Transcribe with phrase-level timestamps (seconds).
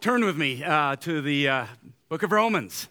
[0.00, 1.66] Turn with me uh, to the uh,
[2.08, 2.86] book of Romans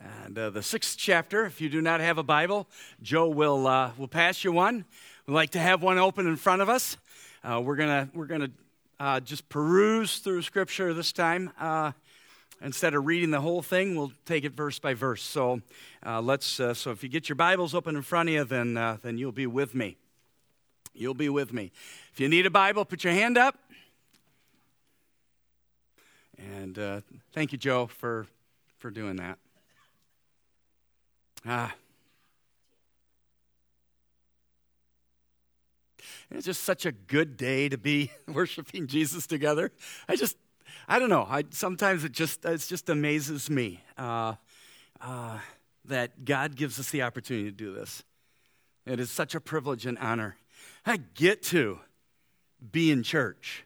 [0.00, 1.44] and uh, the sixth chapter.
[1.44, 2.66] If you do not have a Bible,
[3.02, 4.86] Joe will, uh, will pass you one.
[5.26, 6.96] We'd like to have one open in front of us.
[7.44, 8.48] Uh, we're going we're gonna,
[8.98, 11.52] uh, just peruse through Scripture this time.
[12.62, 15.22] instead of reading the whole thing, we'll take it verse by verse.
[15.22, 15.60] So
[16.02, 16.46] let's.
[16.46, 18.72] so if you get your Bibles open in front of you, then
[19.02, 19.98] then you'll be with me.
[20.94, 21.72] You'll be with me.
[22.14, 23.58] If you need a Bible, put your hand up.
[26.38, 27.00] And uh,
[27.32, 28.26] thank you, Joe, for,
[28.78, 29.38] for doing that.
[31.46, 31.74] Ah.
[36.30, 39.72] It's just such a good day to be worshiping Jesus together.
[40.08, 40.36] I just,
[40.88, 41.26] I don't know.
[41.28, 44.34] I, sometimes it just, it just amazes me uh,
[45.00, 45.38] uh,
[45.84, 48.02] that God gives us the opportunity to do this.
[48.84, 50.36] It is such a privilege and honor.
[50.84, 51.80] I get to
[52.72, 53.64] be in church.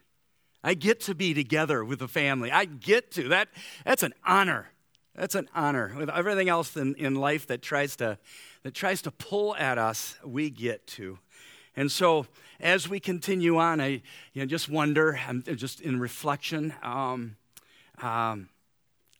[0.63, 2.51] I get to be together with the family.
[2.51, 3.29] I get to.
[3.29, 3.49] That,
[3.83, 4.71] that's an honor.
[5.15, 5.93] That's an honor.
[5.97, 8.17] With everything else in, in life that tries, to,
[8.63, 11.19] that tries to pull at us, we get to.
[11.75, 12.27] And so,
[12.59, 13.87] as we continue on, I
[14.33, 17.37] you know, just wonder, I'm just in reflection, um,
[18.01, 18.49] um,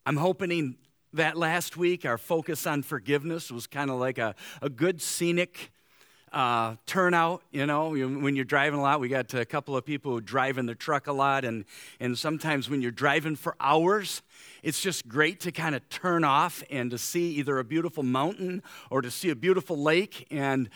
[0.06, 0.76] I'm hoping
[1.14, 5.72] that last week our focus on forgiveness was kind of like a, a good scenic
[6.32, 7.44] uh, turnout.
[7.52, 10.58] You know, when you're driving a lot, we got a couple of people who drive
[10.58, 11.66] in the truck a lot, and,
[12.00, 14.22] and sometimes when you're driving for hours,
[14.64, 18.62] it's just great to kind of turn off and to see either a beautiful mountain
[18.90, 20.28] or to see a beautiful lake.
[20.32, 20.70] And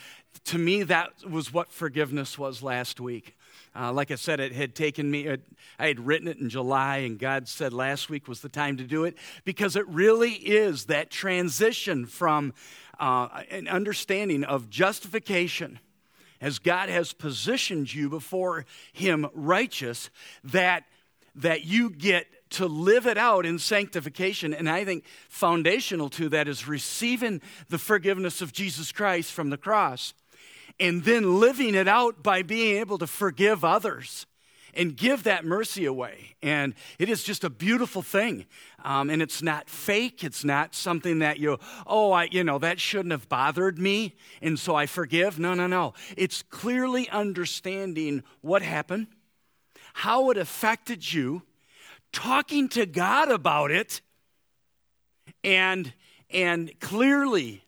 [0.45, 3.35] to me, that was what forgiveness was last week.
[3.75, 5.41] Uh, like I said, it had taken me, it,
[5.77, 8.83] I had written it in July, and God said last week was the time to
[8.83, 12.53] do it because it really is that transition from
[12.99, 15.79] uh, an understanding of justification
[16.39, 20.09] as God has positioned you before Him righteous,
[20.43, 20.85] that,
[21.35, 24.53] that you get to live it out in sanctification.
[24.53, 29.57] And I think foundational to that is receiving the forgiveness of Jesus Christ from the
[29.57, 30.13] cross
[30.79, 34.25] and then living it out by being able to forgive others
[34.75, 36.35] and give that mercy away.
[36.41, 38.45] And it is just a beautiful thing.
[38.83, 40.23] Um, and it's not fake.
[40.23, 44.59] It's not something that you, oh, I, you know, that shouldn't have bothered me, and
[44.59, 45.39] so I forgive.
[45.39, 45.93] No, no, no.
[46.17, 49.07] It's clearly understanding what happened,
[49.93, 51.43] how it affected you,
[52.11, 54.01] talking to God about it,
[55.43, 55.93] and
[56.29, 57.63] and clearly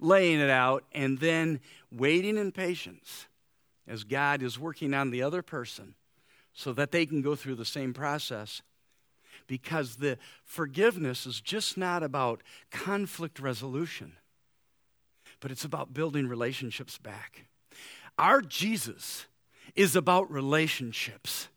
[0.00, 1.60] laying it out, and then
[1.90, 3.26] waiting in patience
[3.86, 5.94] as God is working on the other person
[6.52, 8.62] so that they can go through the same process.
[9.46, 14.12] Because the forgiveness is just not about conflict resolution,
[15.40, 17.46] but it's about building relationships back.
[18.18, 19.26] Our Jesus
[19.74, 21.48] is about relationships.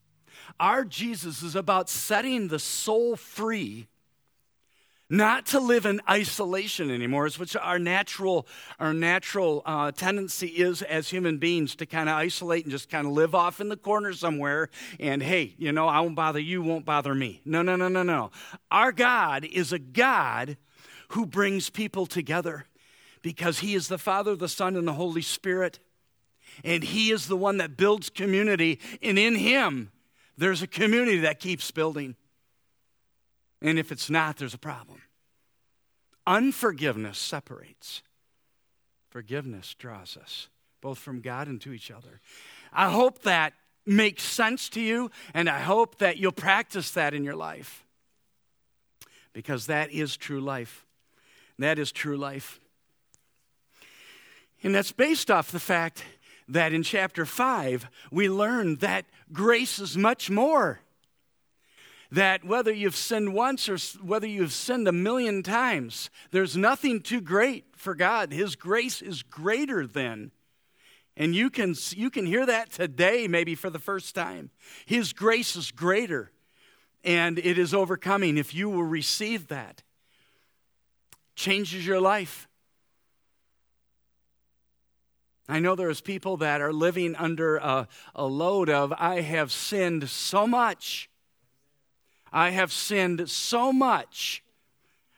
[0.59, 3.87] Our Jesus is about setting the soul free
[5.11, 8.47] not to live in isolation anymore, is which our natural,
[8.79, 13.05] our natural uh, tendency is as human beings to kind of isolate and just kind
[13.05, 14.69] of live off in the corner somewhere.
[15.01, 17.41] And hey, you know, I won't bother you, won't bother me.
[17.43, 18.31] No, no, no, no, no.
[18.71, 20.55] Our God is a God
[21.09, 22.65] who brings people together
[23.21, 25.79] because He is the Father, the Son, and the Holy Spirit.
[26.63, 28.79] And He is the one that builds community.
[29.01, 29.91] And in Him,
[30.37, 32.15] there's a community that keeps building.
[33.61, 35.01] And if it's not, there's a problem.
[36.25, 38.01] Unforgiveness separates,
[39.09, 40.47] forgiveness draws us,
[40.81, 42.21] both from God and to each other.
[42.71, 43.53] I hope that
[43.85, 47.85] makes sense to you, and I hope that you'll practice that in your life
[49.33, 50.85] because that is true life.
[51.57, 52.59] That is true life.
[54.63, 56.03] And that's based off the fact
[56.47, 60.81] that in chapter 5, we learn that grace is much more
[62.11, 67.21] that whether you've sinned once or whether you've sinned a million times, there's nothing too
[67.21, 68.33] great for God.
[68.33, 70.31] His grace is greater than.
[71.15, 74.49] And you can, you can hear that today, maybe for the first time.
[74.85, 76.31] His grace is greater,
[77.03, 78.37] and it is overcoming.
[78.37, 79.83] If you will receive that,
[81.35, 82.47] changes your life.
[85.47, 90.09] I know there's people that are living under a, a load of, I have sinned
[90.09, 91.09] so much.
[92.31, 94.43] I have sinned so much.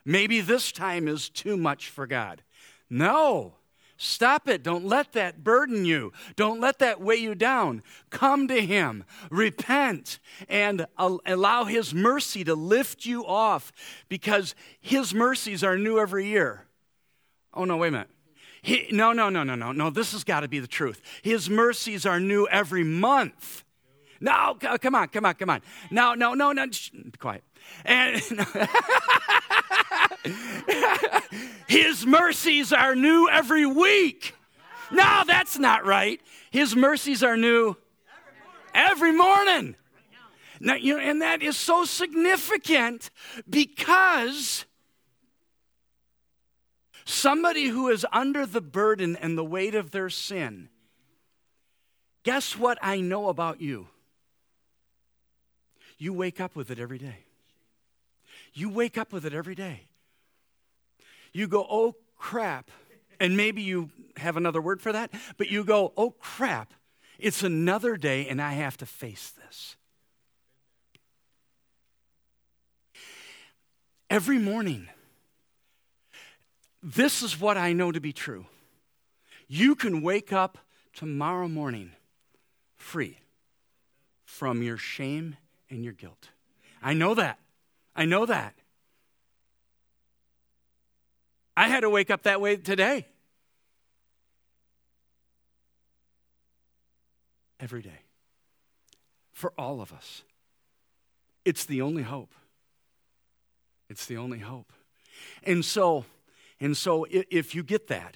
[0.06, 2.44] Maybe this time is too much for God.
[2.90, 3.54] No.
[3.96, 4.64] Stop it.
[4.64, 6.12] Don't let that burden you.
[6.36, 7.84] Don't let that weigh you down.
[8.10, 10.20] Come to Him, repent,
[10.50, 13.72] and allow His mercy to lift you off
[14.10, 16.66] because His mercies are new every year.
[17.54, 18.10] Oh, no, wait a minute.
[18.62, 19.90] He, no, no, no, no, no, no.
[19.90, 21.02] This has got to be the truth.
[21.22, 23.64] His mercies are new every month
[24.24, 25.62] No, oh, come on, come on, come on.
[25.92, 26.66] No, no, no, no.
[26.72, 27.44] Shh, quiet.
[27.84, 28.22] And
[31.68, 34.34] His mercies are new every week.
[34.94, 36.22] No, that's not right.
[36.52, 37.76] His mercies are new
[38.74, 39.76] every morning.
[40.62, 43.10] Now, you know, and that is so significant
[43.50, 44.64] because
[47.04, 50.70] somebody who is under the burden and the weight of their sin,
[52.24, 53.90] guess what I know about you?
[55.98, 57.26] You wake up with it every day.
[58.54, 59.88] You wake up with it every day.
[61.32, 62.70] You go, oh crap.
[63.20, 66.74] And maybe you have another word for that, but you go, oh crap,
[67.20, 69.76] it's another day and I have to face this.
[74.10, 74.90] Every morning,
[76.84, 78.46] this is what I know to be true.
[79.48, 80.58] You can wake up
[80.94, 81.92] tomorrow morning
[82.76, 83.20] free
[84.26, 85.38] from your shame
[85.74, 86.30] and your guilt.
[86.82, 87.40] I know that.
[87.96, 88.54] I know that.
[91.56, 93.06] I had to wake up that way today.
[97.60, 98.02] Every day.
[99.32, 100.24] For all of us.
[101.46, 102.34] It's the only hope.
[103.90, 104.72] It's the only hope.
[105.44, 106.06] And so,
[106.60, 108.16] and so if you get that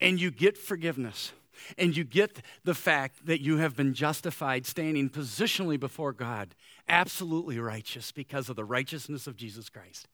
[0.00, 1.32] and you get forgiveness,
[1.78, 6.54] and you get the fact that you have been justified standing positionally before God,
[6.88, 10.08] absolutely righteous because of the righteousness of Jesus Christ,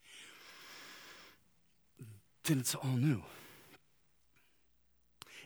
[2.44, 3.22] then it's all new.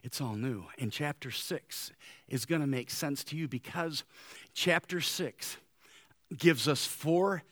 [0.03, 0.67] It's all new.
[0.79, 1.93] And chapter 6
[2.29, 4.05] is going to make sense to you because
[4.53, 5.57] chapter 6
[6.37, 7.43] gives us four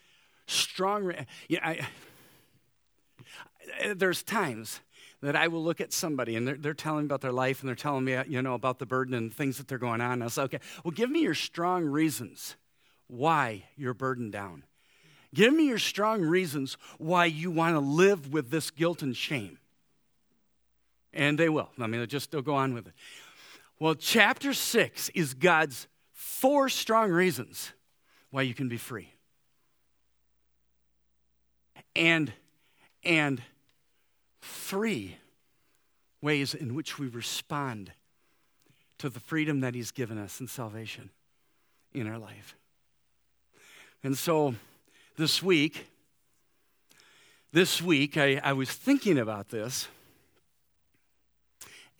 [0.46, 1.14] strong.
[1.48, 1.86] Yeah, I,
[3.94, 4.80] there's times
[5.22, 7.68] that I will look at somebody and they're, they're telling me about their life and
[7.68, 10.14] they're telling me, you know, about the burden and things that they're going on.
[10.14, 12.56] And I'll say, okay, well, give me your strong reasons
[13.12, 14.64] why you're burdened down.
[15.34, 19.58] Give me your strong reasons why you want to live with this guilt and shame.
[21.12, 21.68] And they will.
[21.78, 22.94] I mean, they'll just they'll go on with it.
[23.78, 27.72] Well, chapter six is God's four strong reasons
[28.30, 29.12] why you can be free.
[31.94, 32.32] And
[33.04, 33.42] and
[34.40, 35.18] three
[36.22, 37.92] ways in which we respond
[38.98, 41.10] to the freedom that He's given us in salvation
[41.92, 42.56] in our life.
[44.04, 44.56] And so
[45.16, 45.86] this week,
[47.52, 49.86] this week, I, I was thinking about this,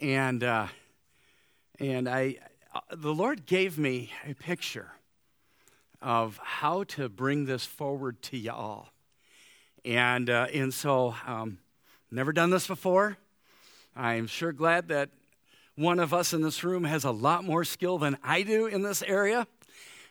[0.01, 0.67] and, uh,
[1.79, 2.39] and I,
[2.91, 4.91] the Lord gave me a picture
[6.01, 8.89] of how to bring this forward to y'all.
[9.85, 11.59] And, uh, and so, um,
[12.11, 13.17] never done this before.
[13.95, 15.11] I'm sure glad that
[15.77, 18.83] one of us in this room has a lot more skill than I do in
[18.83, 19.47] this area.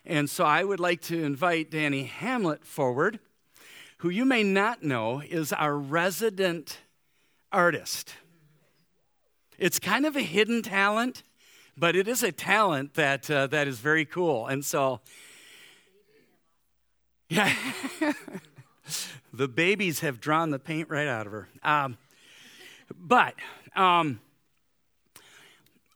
[0.04, 3.20] And so I would like to invite Danny Hamlet forward,
[3.98, 6.78] who you may not know is our resident
[7.52, 8.14] artist.
[9.58, 11.22] It's kind of a hidden talent,
[11.76, 14.46] but it is a talent that, uh, that is very cool.
[14.46, 15.00] And so,
[17.28, 17.54] yeah.
[19.32, 21.48] the babies have drawn the paint right out of her.
[21.62, 21.96] Um,
[22.94, 23.34] but
[23.74, 24.20] um,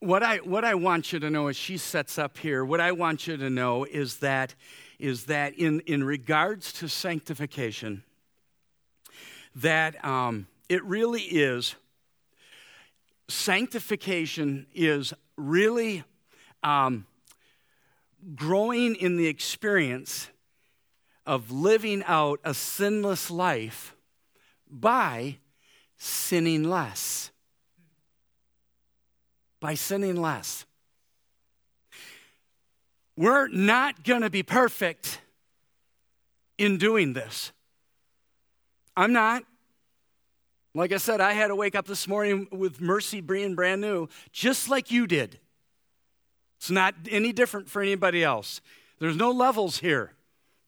[0.00, 2.92] what I what I want you to know as she sets up here, what I
[2.92, 4.54] want you to know is that
[4.98, 8.02] is that in in regards to sanctification,
[9.54, 11.76] that um, it really is
[13.28, 16.04] sanctification is really
[16.62, 17.06] um,
[18.34, 20.28] growing in the experience
[21.24, 23.96] of living out a sinless life
[24.70, 25.38] by
[25.96, 27.30] sinning less.
[29.66, 30.64] By sinning less.
[33.16, 35.20] We're not going to be perfect
[36.56, 37.50] in doing this.
[38.96, 39.42] I'm not.
[40.72, 44.08] Like I said, I had to wake up this morning with mercy being brand new,
[44.30, 45.40] just like you did.
[46.58, 48.60] It's not any different for anybody else.
[49.00, 50.12] There's no levels here.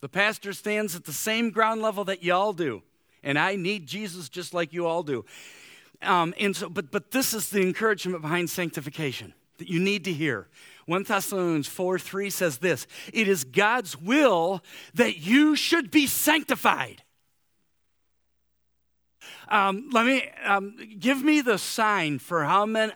[0.01, 2.83] The pastor stands at the same ground level that y'all do.
[3.23, 5.25] And I need Jesus just like you all do.
[6.03, 10.13] Um, and so, but, but this is the encouragement behind sanctification that you need to
[10.13, 10.49] hear.
[10.87, 14.63] 1 Thessalonians 4 3 says this It is God's will
[14.95, 17.03] that you should be sanctified.
[19.49, 22.93] Um, let me um, give me the sign for how many,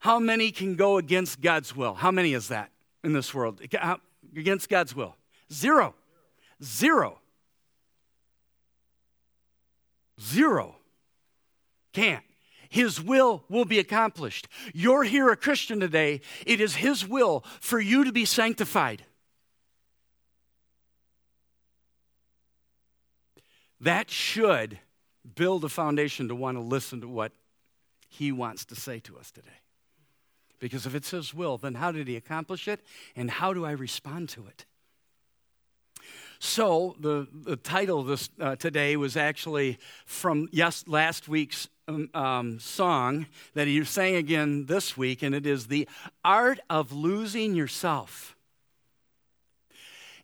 [0.00, 1.94] how many can go against God's will.
[1.94, 2.70] How many is that
[3.04, 3.60] in this world?
[4.36, 5.16] Against God's will?
[5.52, 5.94] Zero.
[6.62, 7.20] Zero.
[10.20, 10.76] Zero
[11.96, 12.24] can't.
[12.68, 14.48] His will will be accomplished.
[14.74, 16.20] You're here a Christian today.
[16.44, 19.02] It is His will for you to be sanctified.
[23.80, 24.78] That should
[25.34, 27.32] build a foundation to want to listen to what
[28.08, 29.48] He wants to say to us today.
[30.58, 32.80] Because if it's His will, then how did He accomplish it?
[33.14, 34.66] And how do I respond to it?
[36.38, 42.58] So the, the title this uh, today was actually from yes, last week's um, um,
[42.58, 45.88] song that he sang again this week, and it is The
[46.24, 48.36] Art of Losing Yourself.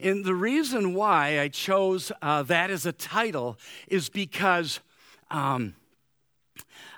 [0.01, 4.81] And the reason why I chose uh, that as a title is because
[5.31, 5.75] um,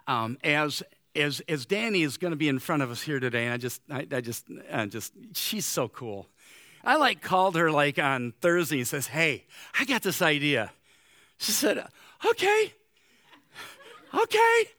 [0.07, 0.83] um, as
[1.15, 3.57] as as Danny is going to be in front of us here today, and I
[3.59, 6.27] just I, I just I just she's so cool.
[6.83, 9.45] I like called her like on Thursday and says, "Hey,
[9.79, 10.73] I got this idea."
[11.37, 11.87] She said,
[12.25, 12.73] "Okay,
[14.15, 14.71] okay,"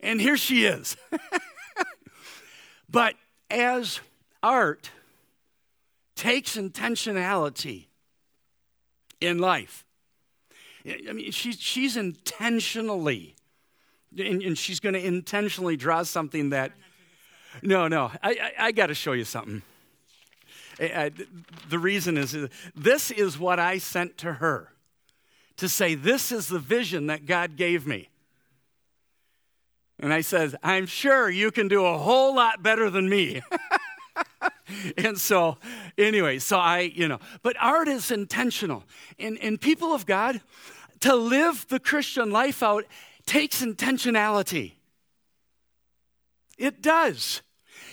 [0.00, 0.96] and here she is.
[2.88, 3.14] but
[3.50, 4.00] as
[4.42, 4.90] art
[6.14, 7.86] takes intentionality
[9.20, 9.84] in life,
[10.86, 13.36] I mean, she's she's intentionally,
[14.16, 16.72] and, and she's going to intentionally draw something that.
[17.62, 19.62] No, no, I, I, I got to show you something.
[20.80, 21.10] I,
[21.68, 22.36] the reason is
[22.74, 24.72] this is what I sent to her
[25.56, 28.08] to say, This is the vision that God gave me.
[30.00, 33.42] And I says, I'm sure you can do a whole lot better than me.
[34.96, 35.58] and so,
[35.96, 38.84] anyway, so I, you know, but art is intentional.
[39.18, 40.40] And, and people of God,
[41.00, 42.84] to live the Christian life out
[43.26, 44.72] takes intentionality.
[46.56, 47.42] It does.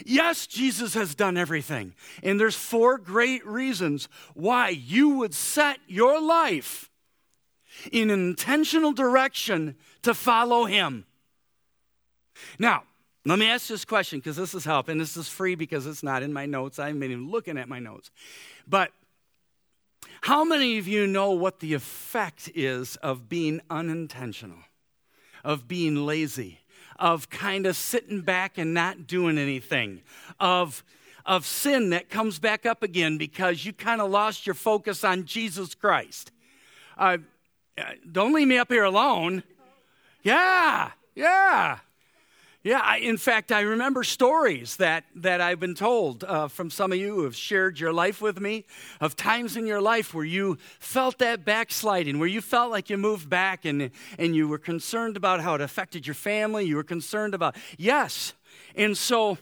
[0.05, 1.93] Yes, Jesus has done everything.
[2.23, 6.89] And there's four great reasons why you would set your life
[7.91, 11.05] in an intentional direction to follow him.
[12.59, 12.83] Now,
[13.25, 16.03] let me ask this question because this is help, and this is free because it's
[16.03, 16.77] not in my notes.
[16.77, 18.11] I haven't been even looking at my notes.
[18.67, 18.91] But
[20.21, 24.59] how many of you know what the effect is of being unintentional,
[25.43, 26.59] of being lazy,
[26.97, 30.01] of kind of sitting back and not doing anything,
[30.39, 30.83] of,
[31.25, 35.25] of sin that comes back up again because you kind of lost your focus on
[35.25, 36.31] Jesus Christ.
[36.97, 37.17] Uh,
[38.11, 39.43] don't leave me up here alone.
[40.23, 41.79] Yeah, yeah.
[42.65, 46.91] Yeah, I, in fact, I remember stories that, that I've been told uh, from some
[46.91, 48.65] of you who have shared your life with me
[48.99, 52.97] of times in your life where you felt that backsliding, where you felt like you
[52.97, 56.65] moved back and, and you were concerned about how it affected your family.
[56.65, 58.33] You were concerned about, yes.
[58.75, 59.37] And so,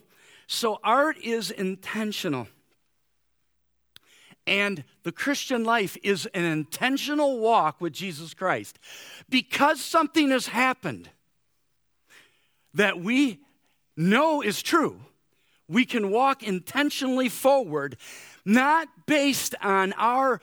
[0.45, 2.49] so art is intentional.
[4.45, 8.79] And the Christian life is an intentional walk with Jesus Christ.
[9.29, 11.09] Because something has happened
[12.73, 13.39] that we
[13.95, 14.99] know is true,
[15.67, 17.97] we can walk intentionally forward,
[18.45, 20.41] not based on our.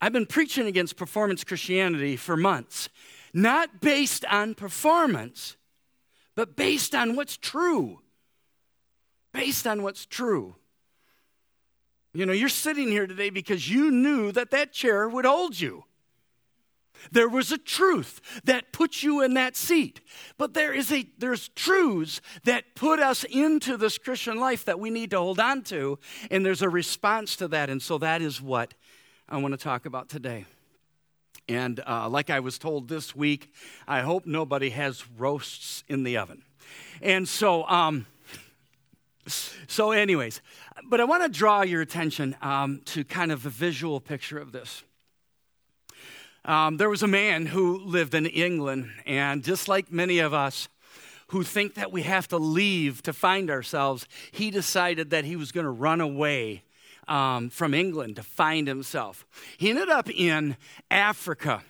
[0.00, 2.88] I've been preaching against performance Christianity for months,
[3.34, 5.56] not based on performance,
[6.34, 8.00] but based on what's true.
[9.32, 10.56] Based on what's true.
[12.12, 15.84] You know, you're sitting here today because you knew that that chair would hold you.
[17.10, 20.00] There was a truth that put you in that seat.
[20.38, 24.90] But there is a there's truths that put us into this Christian life that we
[24.90, 25.98] need to hold on to,
[26.30, 27.70] and there's a response to that.
[27.70, 28.74] And so that is what
[29.28, 30.46] I want to talk about today.
[31.48, 33.52] And uh, like I was told this week,
[33.88, 36.42] I hope nobody has roasts in the oven.
[37.02, 38.06] And so, um,
[39.26, 40.42] so anyways,
[40.84, 44.52] but I want to draw your attention um, to kind of a visual picture of
[44.52, 44.84] this.
[46.44, 50.68] Um, there was a man who lived in England, and just like many of us
[51.28, 55.52] who think that we have to leave to find ourselves, he decided that he was
[55.52, 56.62] going to run away
[57.08, 59.26] um, from England to find himself.
[59.58, 60.56] He ended up in
[60.90, 61.62] Africa,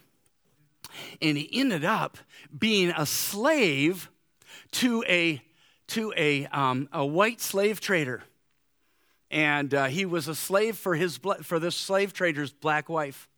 [1.21, 2.17] and he ended up
[2.57, 4.11] being a slave
[4.73, 5.43] to a
[5.89, 8.23] to a, um, a white slave trader.
[9.29, 13.29] And uh, he was a slave for, his, for this slave trader's black wife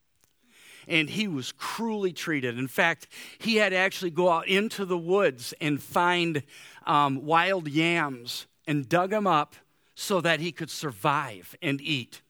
[0.89, 2.59] and he was cruelly treated.
[2.59, 3.09] In fact,
[3.39, 6.43] he had to actually go out into the woods and find
[6.87, 9.55] um, wild yams and dug them up
[9.95, 12.23] so that he could survive and eat.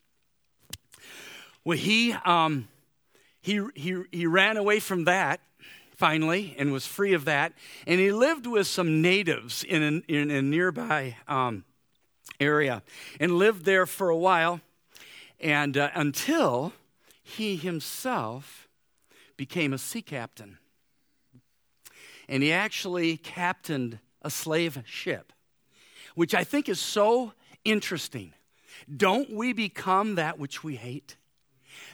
[1.65, 2.69] Well, he, um,
[3.41, 5.41] he, he, he ran away from that
[5.97, 7.53] finally and was free of that.
[7.87, 11.65] And he lived with some natives in a, in a nearby um,
[12.41, 12.83] area
[13.21, 14.61] and lived there for a while
[15.41, 16.73] and uh, until
[17.23, 18.69] he himself
[19.37, 20.59] became a sea captain.
[22.29, 25.33] And he actually captained a slave ship,
[26.15, 27.33] which I think is so
[27.65, 28.33] interesting.
[28.95, 31.17] Don't we become that which we hate?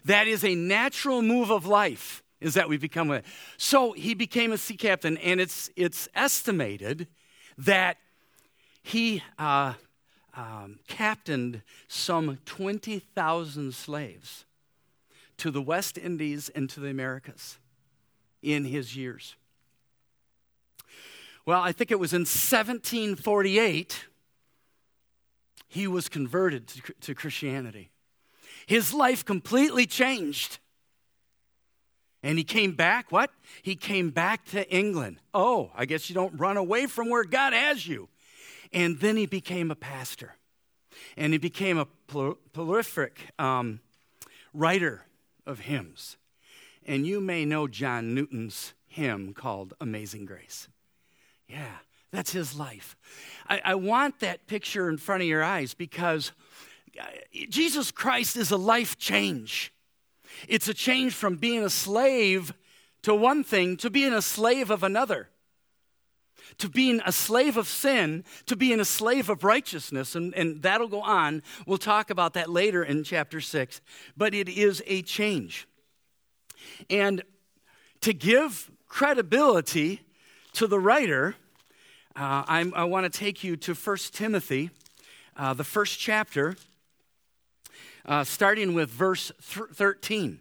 [0.04, 3.23] That is a natural move of life is that we become a.
[3.56, 7.08] So he became a sea captain, and it's, it's estimated
[7.56, 7.97] that
[8.82, 9.75] he uh,
[10.37, 14.44] um, captained some 20,000 slaves
[15.38, 17.59] to the West Indies and to the Americas
[18.42, 19.37] in his years.
[21.47, 24.04] Well, I think it was in 1748
[25.68, 26.66] he was converted
[27.02, 27.90] to, Christianity.
[28.66, 30.59] His life completely changed.
[32.23, 33.30] And he came back, what?
[33.62, 35.21] He came back to England.
[35.35, 38.09] Oh, I guess you don't run away from where God has you.
[38.73, 40.37] And then he became a pastor.
[41.16, 41.87] And he became a
[42.52, 43.80] prolific um,
[44.52, 45.04] writer
[45.49, 46.17] of hymns.
[46.87, 50.69] And you may know John Newton's hymn called Amazing Grace.
[51.49, 51.78] Yeah,
[52.12, 52.97] that's his life.
[53.49, 56.33] I, I want that picture in front of your eyes because
[57.00, 57.05] uh,
[57.49, 59.73] Jesus Christ is a life change.
[60.47, 62.52] It's a change from being a slave
[63.02, 65.28] to one thing to being a slave of another.
[66.59, 70.88] To being a slave of sin, to being a slave of righteousness, and, and that'll
[70.88, 71.43] go on.
[71.67, 73.81] We'll talk about that later in chapter 6.
[74.17, 75.69] But it is a change.
[76.88, 77.23] And
[78.00, 80.00] to give credibility
[80.55, 81.37] to the writer,
[82.17, 84.71] uh, i want to take you to 1 Timothy,
[85.37, 86.57] uh, the first chapter,
[88.07, 90.40] uh, starting with verse th- 13.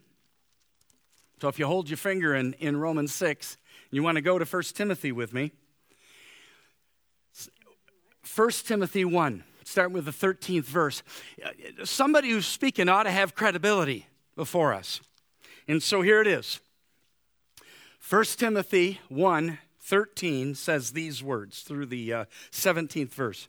[1.39, 3.57] So if you hold your finger in, in Romans 6,
[3.91, 5.51] you want to go to 1 Timothy with me.
[8.35, 11.03] 1 Timothy 1, starting with the 13th verse.
[11.83, 15.01] Somebody who's speaking ought to have credibility before us.
[15.67, 16.59] And so here it is
[18.09, 19.57] 1 Timothy 1
[19.87, 23.47] 13 says these words through the uh, 17th verse.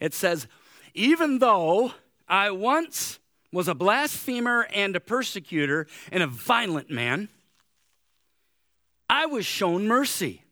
[0.00, 0.48] It says,
[0.94, 1.92] Even though
[2.28, 3.20] I once
[3.52, 7.28] was a blasphemer and a persecutor and a violent man,
[9.08, 10.42] I was shown mercy.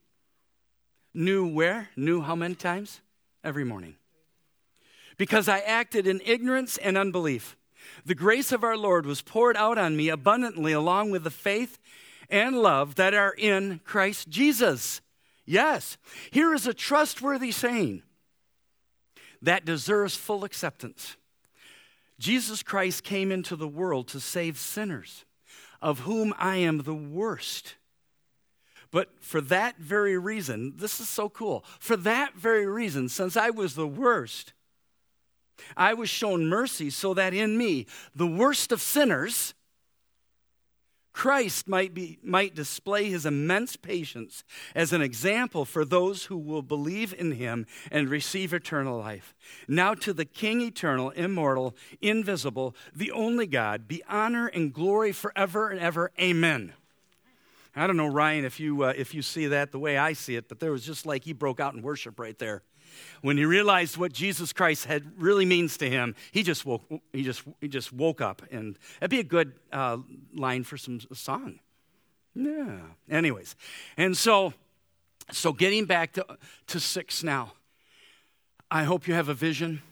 [1.13, 1.89] Knew where?
[1.97, 3.01] Knew how many times?
[3.45, 3.97] Every morning.
[5.19, 7.57] Because I acted in ignorance and unbelief.
[8.07, 11.79] The grace of our Lord was poured out on me abundantly, along with the faith
[12.31, 15.03] and love that are in Christ Jesus.
[15.45, 15.99] Yes,
[16.31, 18.03] here is a trustworthy saying
[19.43, 21.17] that deserves full acceptance.
[22.19, 25.27] Jesus Christ came into the world to save sinners,
[25.83, 27.75] of whom I am the worst.
[28.95, 31.65] But for that very reason, this is so cool.
[31.81, 34.53] For that very reason, since I was the worst,
[35.77, 39.53] I was shown mercy so that in me, the worst of sinners,
[41.13, 44.45] Christ might, be, might display his immense patience
[44.77, 49.35] as an example for those who will believe in him and receive eternal life.
[49.67, 55.71] Now to the King eternal, immortal, invisible, the only God, be honor and glory forever
[55.71, 56.13] and ever.
[56.21, 56.75] Amen.
[57.77, 60.37] I don't know, Ryan, if you, uh, if you see that the way I see
[60.37, 62.63] it, but there was just like he broke out in worship right there
[63.23, 66.83] when he realized what Jesus Christ had really means to him, he just woke,
[67.13, 68.43] he just, he just woke up.
[68.51, 69.99] And that'd be a good uh,
[70.35, 71.61] line for some song.
[72.35, 72.81] Yeah.
[73.09, 73.55] Anyways,
[73.97, 74.55] and so,
[75.31, 76.27] so getting back to,
[76.69, 77.53] to six now,
[78.71, 79.83] I hope you have a vision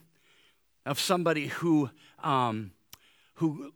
[0.85, 1.91] of somebody who,
[2.23, 2.73] um,
[3.35, 3.73] who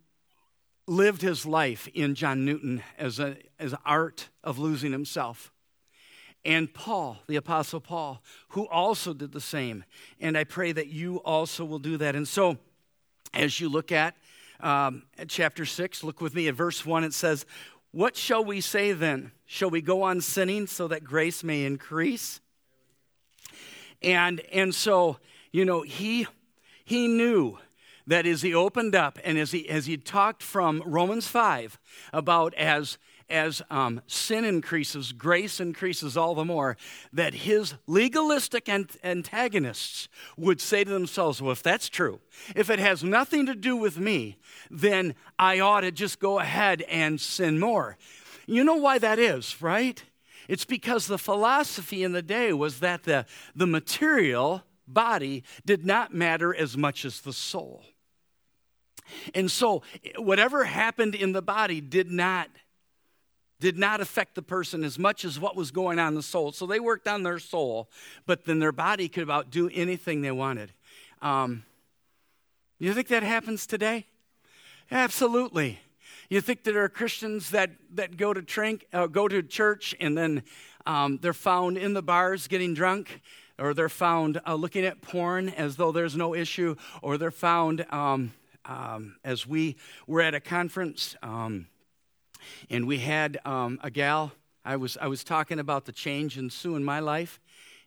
[0.87, 5.53] lived his life in John Newton as, a, as an art of losing himself
[6.47, 9.85] and Paul, the Apostle Paul, who also did the same.
[10.21, 12.15] And I pray that you also will do that.
[12.15, 12.57] And so,
[13.35, 14.15] as you look at,
[14.61, 17.45] um, at chapter 6, look with me at verse 1, it says,
[17.91, 19.33] What shall we say then?
[19.45, 22.41] Shall we go on sinning so that grace may increase?
[24.01, 25.19] And, and so,
[25.51, 26.29] you know, he,
[26.85, 27.59] he knew
[28.07, 31.79] that as he opened up and as he, as he talked from Romans 5
[32.13, 36.77] about as as um, sin increases, grace increases all the more,
[37.13, 42.21] that his legalistic antagonists would say to themselves, well, if that's true,
[42.55, 44.39] if it has nothing to do with me,
[44.71, 47.97] then I ought to just go ahead and sin more.
[48.47, 50.03] You know why that is, right?
[50.49, 56.15] It's because the philosophy in the day was that the, the material body did not
[56.15, 57.83] matter as much as the soul.
[59.35, 59.83] And so,
[60.17, 62.49] whatever happened in the body did not
[63.59, 66.53] did not affect the person as much as what was going on in the soul.
[66.53, 67.89] So they worked on their soul,
[68.27, 70.73] but then their body could about do anything they wanted.
[71.23, 71.65] Um,
[72.79, 74.05] you think that happens today?
[74.91, 75.81] Absolutely.
[76.29, 80.17] You think there are Christians that, that go to drink, uh, go to church, and
[80.17, 80.43] then
[80.85, 83.23] um, they're found in the bars getting drunk,
[83.59, 87.87] or they're found uh, looking at porn as though there's no issue, or they're found
[87.91, 88.33] um,
[88.67, 89.77] um as we
[90.07, 91.67] were at a conference um,
[92.71, 94.33] and we had um, a gal.
[94.65, 97.41] I was, I was talking about the change in Sue in my life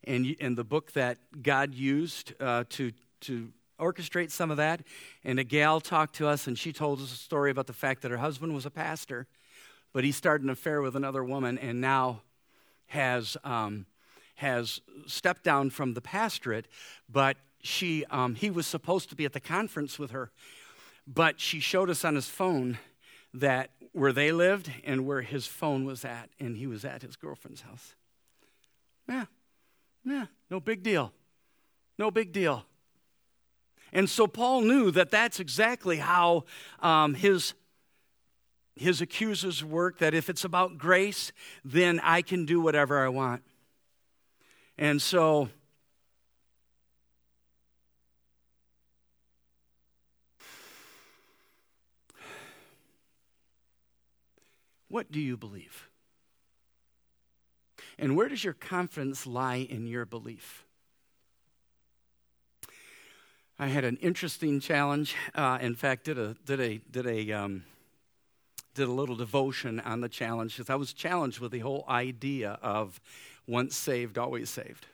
[0.06, 4.82] and, and the book that God used uh, to, to orchestrate some of that.
[5.24, 8.02] And a gal talked to us, and she told us a story about the fact
[8.02, 9.28] that her husband was a pastor,
[9.94, 12.22] but he started an affair with another woman and now
[12.88, 13.86] has, um,
[14.36, 16.68] has stepped down from the pastorate,
[17.10, 20.32] but she, um, he was supposed to be at the conference with her.
[21.12, 22.78] But she showed us on his phone
[23.34, 27.15] that where they lived and where his phone was at, and he was at his
[27.15, 27.95] girlfriend's house.
[29.08, 29.26] Yeah,
[30.06, 31.12] yeah, no big deal.
[31.98, 32.63] No big deal.
[33.91, 36.45] And so Paul knew that that's exactly how
[36.80, 37.56] um, his,
[38.76, 41.32] his accusers work, that if it's about grace,
[41.65, 43.41] then I can do whatever I want.
[44.78, 45.50] And so
[54.89, 55.88] What do you believe?
[57.97, 60.65] And where does your confidence lie in your belief?
[63.58, 65.15] I had an interesting challenge.
[65.36, 67.63] Uh, in fact, did a did a did a um,
[68.73, 72.58] did a little devotion on the challenge because I was challenged with the whole idea
[72.62, 73.02] of
[73.47, 74.88] once saved, always saved,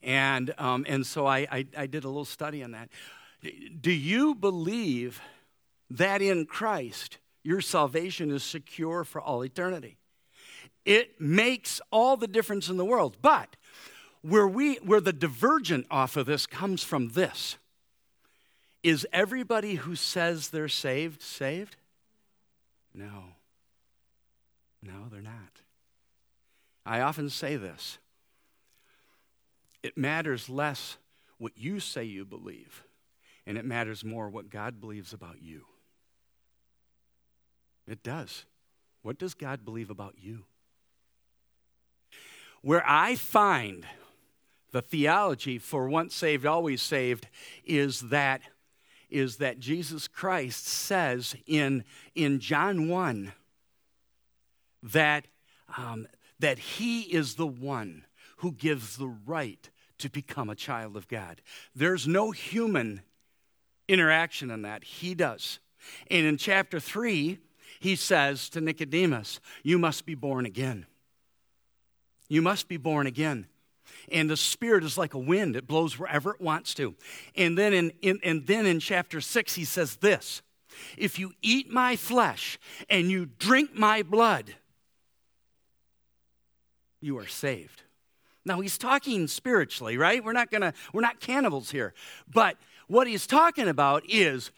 [0.00, 2.88] and um, and so I, I I did a little study on that.
[3.80, 5.20] Do you believe
[5.90, 9.96] that in Christ your salvation is secure for all eternity.
[10.84, 13.16] It makes all the difference in the world.
[13.22, 13.56] But
[14.22, 17.56] where we where the divergent off of this comes from this
[18.82, 21.76] is everybody who says they're saved saved?
[22.94, 23.34] No.
[24.82, 25.60] No, they're not.
[26.86, 27.98] I often say this.
[29.82, 30.96] It matters less
[31.38, 32.84] what you say you believe,
[33.46, 35.64] and it matters more what God believes about you.
[37.86, 38.44] It does.
[39.02, 40.44] What does God believe about you?
[42.62, 43.86] Where I find
[44.72, 47.26] the theology for once saved, always saved
[47.64, 48.42] is that,
[49.08, 53.32] is that Jesus Christ says in, in John 1
[54.82, 55.26] that,
[55.76, 56.06] um,
[56.38, 58.04] that he is the one
[58.38, 61.42] who gives the right to become a child of God.
[61.74, 63.02] There's no human
[63.88, 65.58] interaction in that, he does.
[66.10, 67.38] And in chapter 3,
[67.80, 70.86] he says to Nicodemus, You must be born again.
[72.28, 73.46] You must be born again.
[74.12, 76.94] And the Spirit is like a wind, it blows wherever it wants to.
[77.34, 80.42] And then in, in, and then in chapter 6, he says this
[80.96, 84.54] If you eat my flesh and you drink my blood,
[87.00, 87.82] you are saved.
[88.44, 90.22] Now he's talking spiritually, right?
[90.22, 91.94] We're not gonna, we're not cannibals here.
[92.32, 92.56] But
[92.88, 94.50] what he's talking about is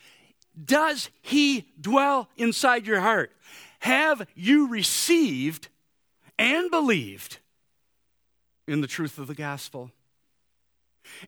[0.62, 3.32] does he dwell inside your heart?
[3.80, 5.68] Have you received
[6.38, 7.38] and believed
[8.66, 9.90] in the truth of the gospel?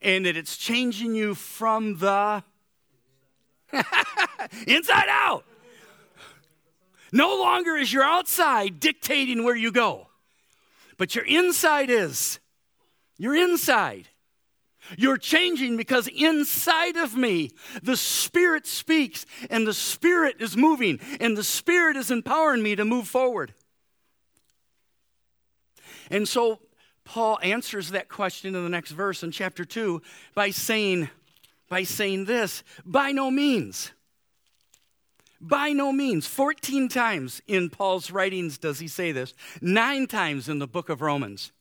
[0.00, 2.44] And that it's changing you from the
[4.66, 5.44] inside out.
[7.12, 10.08] No longer is your outside dictating where you go,
[10.96, 12.40] but your inside is.
[13.18, 14.08] Your inside.
[14.96, 17.50] You're changing because inside of me,
[17.82, 22.84] the Spirit speaks and the Spirit is moving and the Spirit is empowering me to
[22.84, 23.54] move forward.
[26.10, 26.60] And so
[27.04, 30.02] Paul answers that question in the next verse in chapter 2
[30.34, 31.08] by saying,
[31.68, 33.92] by saying this by no means.
[35.40, 36.26] By no means.
[36.26, 41.02] 14 times in Paul's writings does he say this, nine times in the book of
[41.02, 41.52] Romans.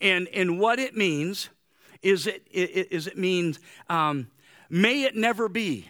[0.00, 1.50] And, and what it means
[2.04, 4.28] is it, is it means, um,
[4.68, 5.88] may it never be.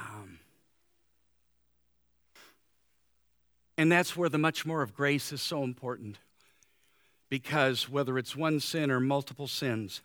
[0.00, 0.40] Um,
[3.78, 6.18] and that's where the much more of grace is so important.
[7.30, 10.02] Because whether it's one sin or multiple sins,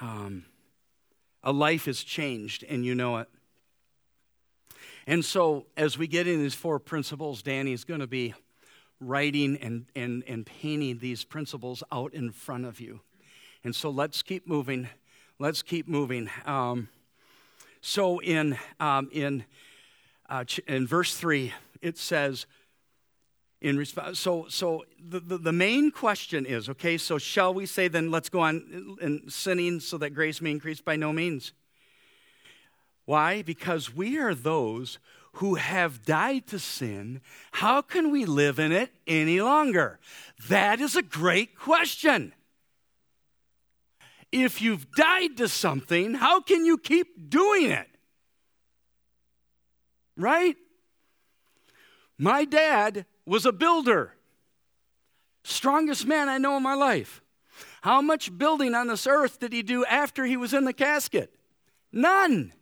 [0.00, 0.44] um,
[1.42, 3.28] a life is changed and you know it.
[5.08, 8.34] And so, as we get in these four principles, Danny's going to be
[9.00, 13.00] writing and, and, and painting these principles out in front of you.
[13.64, 14.88] And so let's keep moving.
[15.38, 16.30] Let's keep moving.
[16.44, 16.88] Um,
[17.80, 19.44] so in, um, in,
[20.28, 22.46] uh, in verse 3, it says,
[23.60, 27.88] in response, so, so the, the, the, main question is okay, so shall we say
[27.88, 30.80] then let's go on in sinning so that grace may increase?
[30.80, 31.52] By no means.
[33.06, 33.42] Why?
[33.42, 34.98] Because we are those
[35.36, 37.20] who have died to sin,
[37.52, 39.98] how can we live in it any longer?
[40.48, 42.32] That is a great question.
[44.32, 47.88] If you've died to something, how can you keep doing it?
[50.16, 50.56] right?
[52.18, 54.14] My dad was a builder,
[55.44, 57.22] strongest man I know in my life.
[57.82, 61.34] How much building on this earth did he do after he was in the casket?
[61.92, 62.52] None.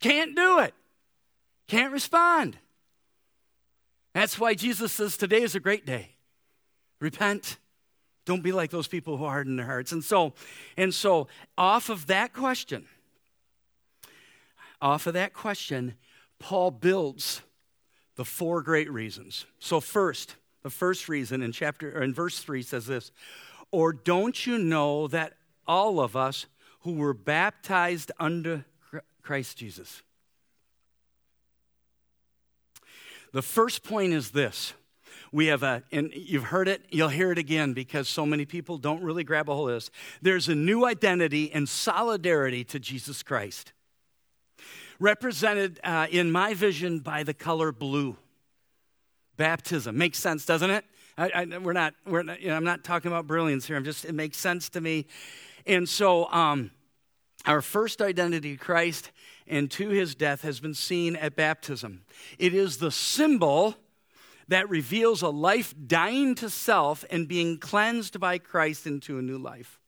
[0.00, 0.74] Can't do it.
[1.68, 2.56] Can't respond.
[4.14, 6.16] That's why Jesus says today is a great day.
[7.00, 7.58] Repent.
[8.24, 9.92] Don't be like those people who harden their hearts.
[9.92, 10.32] And so,
[10.76, 12.86] and so off of that question,
[14.80, 15.94] off of that question,
[16.38, 17.42] Paul builds
[18.16, 19.46] the four great reasons.
[19.58, 23.12] So first, the first reason in chapter or in verse 3 says this,
[23.70, 25.34] or don't you know that
[25.66, 26.46] all of us
[26.80, 28.64] who were baptized under
[29.22, 30.02] Christ Jesus?
[33.32, 34.74] The first point is this.
[35.30, 38.78] We have a, and you've heard it, you'll hear it again because so many people
[38.78, 39.90] don't really grab a hold of this.
[40.22, 43.72] There's a new identity and solidarity to Jesus Christ,
[44.98, 48.16] represented uh, in my vision by the color blue.
[49.36, 50.84] Baptism makes sense, doesn't it?
[51.18, 53.76] I, I, we're not, we're not, you know, I'm not talking about brilliance here.
[53.76, 55.06] I'm just, it makes sense to me.
[55.66, 56.70] And so, um,
[57.44, 59.10] our first identity, Christ,
[59.48, 62.02] and to his death has been seen at baptism.
[62.38, 63.76] It is the symbol
[64.48, 69.38] that reveals a life dying to self and being cleansed by Christ into a new
[69.38, 69.78] life.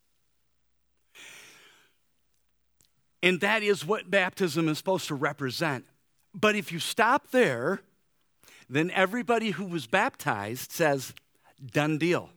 [3.23, 5.85] And that is what baptism is supposed to represent.
[6.35, 7.83] But if you stop there,
[8.69, 11.15] then everybody who was baptized says,
[11.73, 12.31] done deal.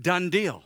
[0.00, 0.64] Done deal.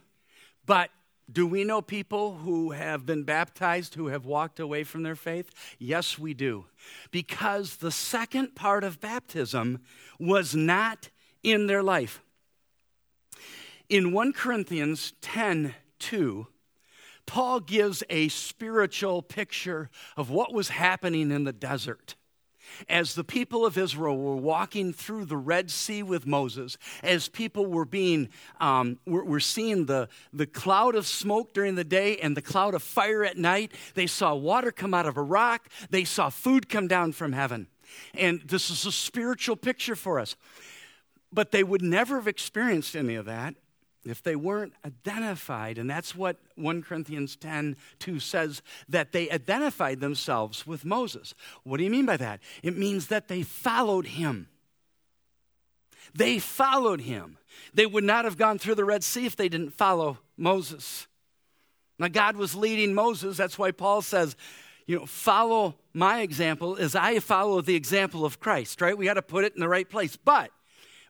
[0.66, 0.90] But
[1.32, 5.50] do we know people who have been baptized who have walked away from their faith?
[5.78, 6.66] Yes, we do.
[7.10, 9.80] Because the second part of baptism
[10.18, 11.10] was not
[11.42, 12.22] in their life.
[13.88, 16.46] In 1 Corinthians 10 2,
[17.26, 22.16] Paul gives a spiritual picture of what was happening in the desert
[22.88, 27.66] as the people of Israel were walking through the Red Sea with Moses, as people
[27.66, 28.28] were being,
[28.60, 32.74] um, were, were seeing the, the cloud of smoke during the day and the cloud
[32.74, 36.68] of fire at night, they saw water come out of a rock, they saw food
[36.68, 37.66] come down from heaven.
[38.14, 40.36] And this is a spiritual picture for us.
[41.32, 43.54] But they would never have experienced any of that
[44.10, 50.00] if they weren't identified, and that's what 1 Corinthians 10 2 says, that they identified
[50.00, 51.34] themselves with Moses.
[51.62, 52.40] What do you mean by that?
[52.62, 54.48] It means that they followed him.
[56.14, 57.38] They followed him.
[57.74, 61.06] They would not have gone through the Red Sea if they didn't follow Moses.
[61.98, 63.36] Now, God was leading Moses.
[63.36, 64.34] That's why Paul says,
[64.86, 68.96] you know, follow my example as I follow the example of Christ, right?
[68.96, 70.16] We got to put it in the right place.
[70.16, 70.50] But,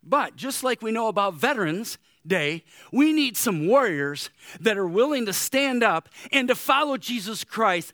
[0.03, 4.31] but just like we know about veterans, day, we need some warriors
[4.61, 7.93] that are willing to stand up and to follow Jesus Christ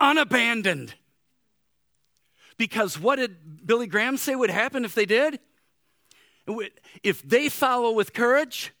[0.00, 0.94] unabandoned.
[2.56, 5.38] Because what did Billy Graham say would happen if they did?
[7.02, 8.72] If they follow with courage,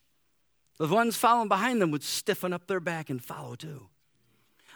[0.78, 3.88] the ones following behind them would stiffen up their back and follow too.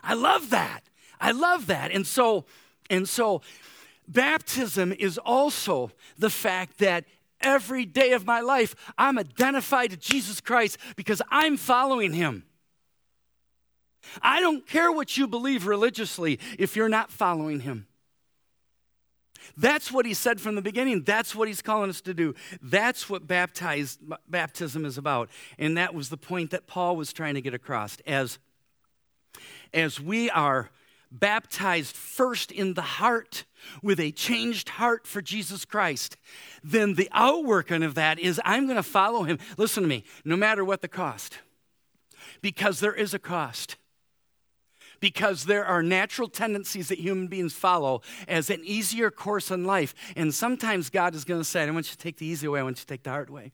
[0.03, 0.83] I love that.
[1.21, 1.93] I love that.
[1.93, 2.45] And so,
[2.91, 3.43] and so
[4.09, 7.05] baptism is also the fact that
[7.43, 12.45] every day of my life, I'm identified to Jesus Christ because I'm following him.
[14.21, 17.87] I don't care what you believe religiously if you're not following him.
[19.57, 21.03] That's what he said from the beginning.
[21.03, 22.35] That's what he's calling us to do.
[22.63, 25.29] That's what baptized, baptism is about.
[25.59, 27.97] And that was the point that Paul was trying to get across.
[28.07, 28.39] As,
[29.75, 30.71] as we are
[31.13, 33.45] baptized first in the heart
[33.83, 36.17] with a changed heart for Jesus Christ,
[36.65, 39.39] then the outworking of that is I'm going to follow him.
[39.57, 41.39] Listen to me, no matter what the cost,
[42.41, 43.77] because there is a cost.
[45.01, 49.97] Because there are natural tendencies that human beings follow as an easier course in life.
[50.15, 52.61] And sometimes God is going to say, I want you to take the easy way,
[52.61, 53.51] I want you to take the hard way.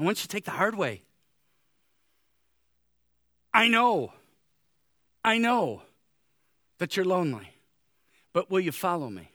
[0.00, 1.02] I want you to take the hard way.
[3.54, 4.14] I know
[5.24, 5.82] I know
[6.78, 7.48] that you're lonely,
[8.32, 9.30] but will you follow me?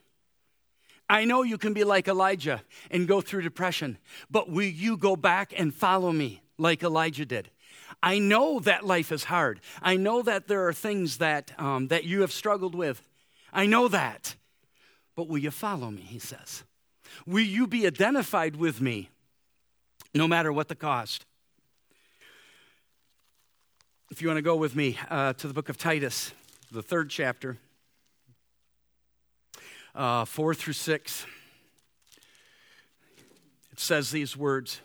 [1.10, 3.97] I know you can be like Elijah and go through depression,
[4.30, 7.50] but will you go back and follow me like Elijah did?
[8.04, 9.62] I know that life is hard.
[9.82, 13.02] I know that there are things that, um, that you have struggled with.
[13.54, 14.36] I know that.
[15.15, 16.02] But will you follow me?
[16.02, 16.63] He says.
[17.26, 19.10] Will you be identified with me
[20.13, 21.26] no matter what the cost?
[24.10, 26.32] If you want to go with me uh, to the book of Titus,
[26.72, 27.58] the third chapter,
[29.93, 31.26] uh, four through six,
[33.70, 34.80] it says these words.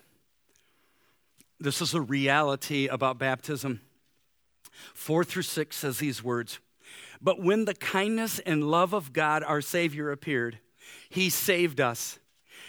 [1.60, 3.80] This is a reality about baptism.
[4.92, 6.58] Four through six says these words
[7.20, 10.58] But when the kindness and love of God, our Savior, appeared,
[11.08, 12.18] He saved us,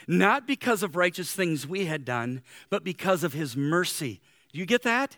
[0.08, 4.22] not because of righteous things we had done, but because of His mercy.
[4.52, 5.18] Do you get that?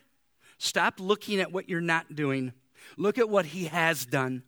[0.58, 2.54] Stop looking at what you're not doing.
[2.98, 4.44] Look at what He has done.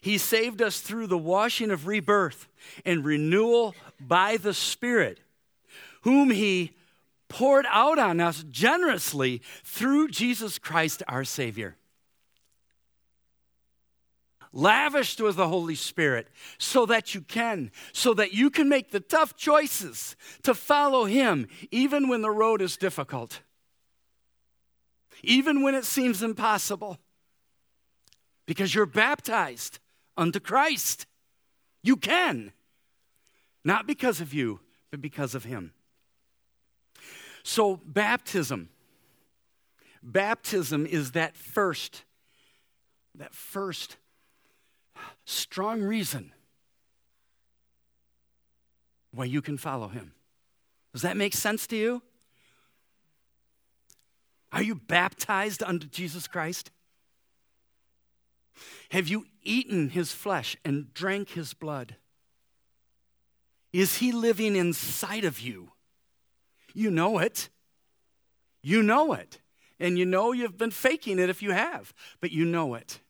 [0.00, 2.48] He saved us through the washing of rebirth
[2.84, 5.20] and renewal by the Spirit,
[6.02, 6.76] whom He
[7.28, 11.76] poured out on us generously through Jesus Christ our Savior.
[14.52, 19.00] Lavished with the Holy Spirit so that you can, so that you can make the
[19.00, 23.40] tough choices to follow Him, even when the road is difficult,
[25.22, 26.98] even when it seems impossible,
[28.46, 29.78] because you're baptized
[30.16, 31.06] unto Christ.
[31.82, 32.52] You can,
[33.64, 35.72] not because of you, but because of Him.
[37.42, 38.70] So, baptism.
[40.02, 42.04] Baptism is that first,
[43.14, 43.96] that first
[45.24, 46.32] strong reason
[49.12, 50.12] why you can follow him.
[50.92, 52.02] Does that make sense to you?
[54.52, 56.70] Are you baptized unto Jesus Christ?
[58.90, 61.96] Have you eaten his flesh and drank his blood?
[63.72, 65.72] Is he living inside of you?
[66.72, 67.48] You know it.
[68.62, 69.40] You know it.
[69.78, 73.00] And you know you've been faking it if you have, but you know it.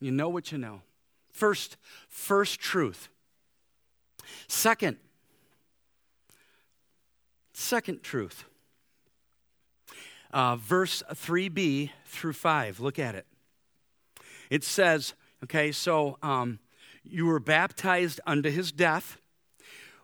[0.00, 0.82] You know what you know.
[1.32, 1.76] First,
[2.08, 3.08] first truth.
[4.46, 4.98] Second,
[7.52, 8.44] second truth.
[10.32, 12.80] Uh, verse 3b through 5.
[12.80, 13.26] Look at it.
[14.48, 15.14] It says,
[15.44, 16.58] okay, so um,
[17.02, 19.18] you were baptized unto his death.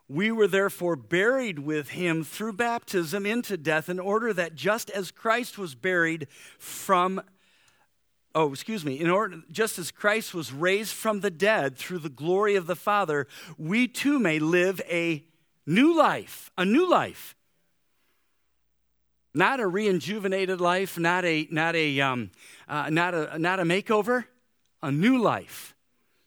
[0.09, 5.11] We were therefore buried with him through baptism into death, in order that just as
[5.11, 7.21] Christ was buried from,
[8.35, 12.09] oh, excuse me, in order, just as Christ was raised from the dead through the
[12.09, 13.27] glory of the Father,
[13.59, 15.25] we too may live a
[15.67, 17.36] new life, a new life.
[19.37, 22.31] Not a rejuvenated life, not a, not a, um,
[22.67, 24.25] uh, not a, not a makeover,
[24.83, 25.75] a new life.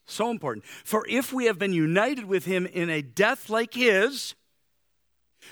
[0.06, 0.64] So important.
[0.84, 4.36] For if we have been united with him in a death like his,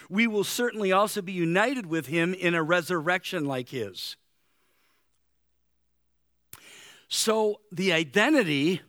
[0.07, 4.17] we will certainly also be united with him in a resurrection like his.
[7.07, 8.81] So the identity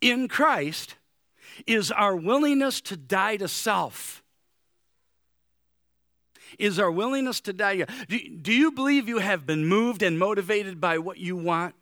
[0.00, 0.94] in Christ
[1.66, 4.23] is our willingness to die to self.
[6.58, 7.86] Is our willingness to die.
[8.08, 11.74] Do, do you believe you have been moved and motivated by what you want?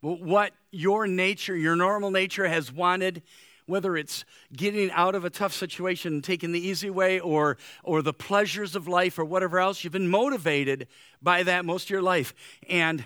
[0.00, 3.22] what your nature, your normal nature has wanted,
[3.66, 8.02] whether it's getting out of a tough situation and taking the easy way or, or
[8.02, 10.86] the pleasures of life or whatever else, you've been motivated
[11.20, 12.32] by that most of your life.
[12.68, 13.04] And,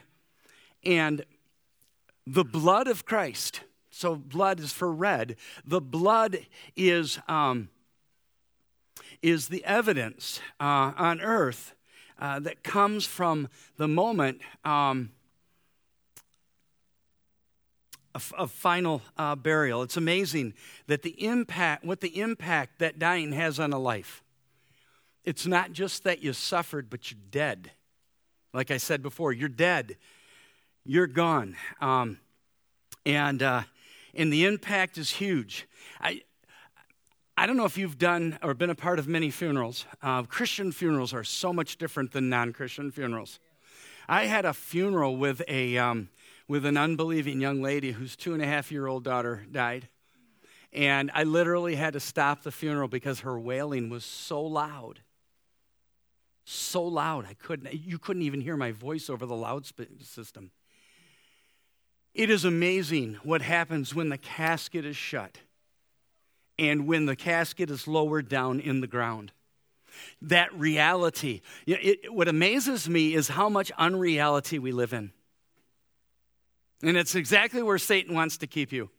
[0.84, 1.24] and
[2.26, 7.70] the blood of Christ, so blood is for red, the blood is, um,
[9.22, 11.74] is the evidence uh, on earth
[12.18, 14.40] uh, that comes from the moment.
[14.64, 15.10] Um,
[18.14, 19.82] of, of final uh, burial.
[19.82, 20.54] It's amazing
[20.86, 24.22] that the impact, what the impact that dying has on a life.
[25.24, 27.70] It's not just that you suffered, but you're dead.
[28.52, 29.96] Like I said before, you're dead.
[30.84, 31.56] You're gone.
[31.80, 32.18] Um,
[33.06, 33.62] and, uh,
[34.14, 35.68] and the impact is huge.
[36.00, 36.22] I,
[37.40, 39.86] I don't know if you've done or been a part of many funerals.
[40.02, 43.40] Uh, Christian funerals are so much different than non Christian funerals.
[44.06, 46.10] I had a funeral with a, um,
[46.48, 49.88] with an unbelieving young lady whose two and a half year old daughter died.
[50.70, 55.00] And I literally had to stop the funeral because her wailing was so loud.
[56.44, 59.64] So loud, I couldn't, you couldn't even hear my voice over the loud
[60.02, 60.50] system.
[62.12, 65.38] It is amazing what happens when the casket is shut
[66.60, 69.32] and when the casket is lowered down in the ground.
[70.20, 71.40] That reality.
[71.66, 75.10] It, what amazes me is how much unreality we live in.
[76.82, 78.90] And it's exactly where Satan wants to keep you.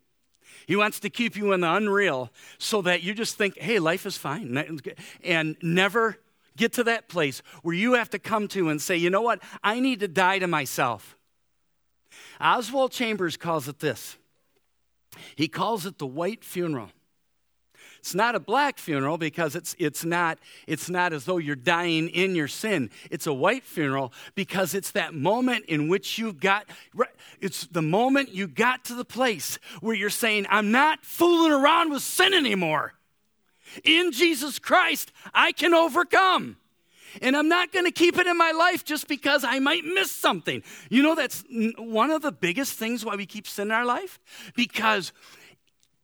[0.65, 4.05] He wants to keep you in the unreal so that you just think, hey, life
[4.05, 4.79] is fine.
[5.23, 6.17] And never
[6.57, 9.41] get to that place where you have to come to and say, you know what?
[9.63, 11.15] I need to die to myself.
[12.39, 14.17] Oswald Chambers calls it this
[15.35, 16.89] he calls it the white funeral.
[18.01, 22.09] It's not a black funeral because it's, it's, not, it's not as though you're dying
[22.09, 22.89] in your sin.
[23.11, 26.65] It's a white funeral because it's that moment in which you got,
[27.39, 31.91] it's the moment you got to the place where you're saying, I'm not fooling around
[31.91, 32.95] with sin anymore.
[33.83, 36.57] In Jesus Christ, I can overcome.
[37.21, 40.11] And I'm not going to keep it in my life just because I might miss
[40.11, 40.63] something.
[40.89, 41.43] You know, that's
[41.77, 44.19] one of the biggest things why we keep sin in our life?
[44.55, 45.11] Because,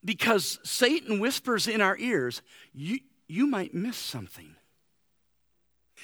[0.03, 2.41] because Satan whispers in our ears,
[2.73, 4.55] you, you might miss something.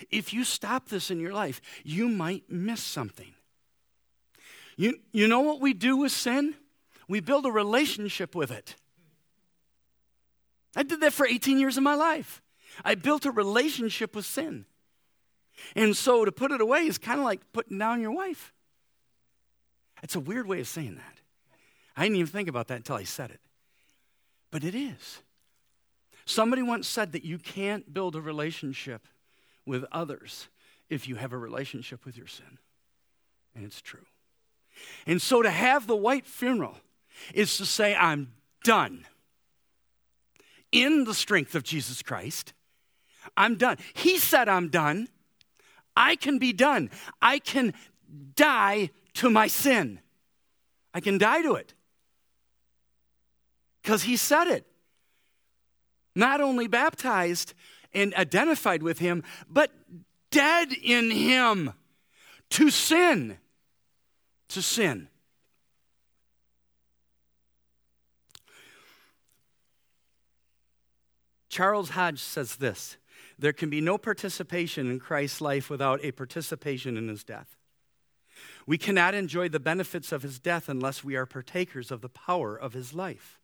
[0.09, 3.33] If you stop this in your life, you might miss something.
[4.75, 6.55] You, you know what we do with sin?
[7.07, 8.75] We build a relationship with it.
[10.75, 12.41] I did that for 18 years of my life.
[12.83, 14.65] I built a relationship with sin.
[15.75, 18.51] And so to put it away is kind of like putting down your wife.
[20.01, 21.19] It's a weird way of saying that.
[21.95, 23.39] I didn't even think about that until I said it.
[24.53, 25.23] But it is.
[26.25, 29.07] Somebody once said that you can't build a relationship
[29.65, 30.47] with others
[30.91, 32.59] if you have a relationship with your sin.
[33.55, 34.05] And it's true.
[35.07, 36.77] And so to have the white funeral
[37.33, 38.31] is to say, I'm
[38.63, 39.07] done.
[40.71, 42.53] In the strength of Jesus Christ,
[43.35, 43.77] I'm done.
[43.95, 45.07] He said, I'm done.
[45.97, 46.91] I can be done.
[47.19, 47.73] I can
[48.35, 49.99] die to my sin.
[50.93, 51.73] I can die to it.
[53.83, 54.65] Because he said it.
[56.15, 57.53] Not only baptized
[57.93, 59.71] and identified with him, but
[60.31, 61.73] dead in him
[62.51, 63.37] to sin.
[64.49, 65.09] To sin.
[71.49, 72.97] Charles Hodge says this
[73.37, 77.57] there can be no participation in Christ's life without a participation in his death.
[78.65, 82.55] We cannot enjoy the benefits of his death unless we are partakers of the power
[82.55, 83.39] of his life.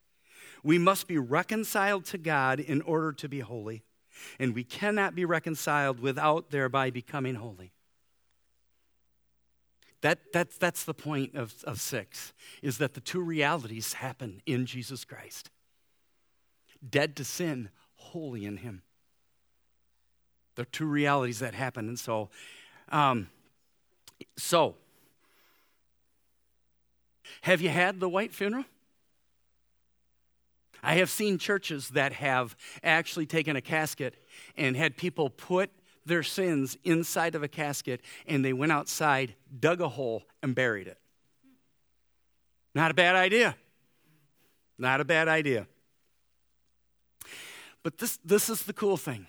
[0.63, 3.83] We must be reconciled to God in order to be holy,
[4.39, 7.71] and we cannot be reconciled without thereby becoming holy.
[10.01, 14.65] That, that's, that's the point of, of six, is that the two realities happen in
[14.65, 15.49] Jesus Christ.
[16.87, 18.81] Dead to sin, holy in him.
[20.55, 21.89] The two realities that happen.
[21.89, 22.29] And so,
[22.89, 23.29] um,
[24.37, 24.75] so,
[27.41, 28.65] have you had the white funeral?
[30.81, 34.15] I have seen churches that have actually taken a casket
[34.57, 35.71] and had people put
[36.05, 40.87] their sins inside of a casket and they went outside, dug a hole, and buried
[40.87, 40.97] it.
[42.73, 43.55] Not a bad idea.
[44.77, 45.67] Not a bad idea.
[47.83, 49.27] But this, this is the cool thing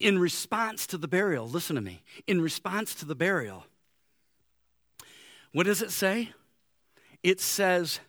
[0.00, 3.66] in response to the burial, listen to me, in response to the burial,
[5.52, 6.30] what does it say?
[7.22, 8.00] It says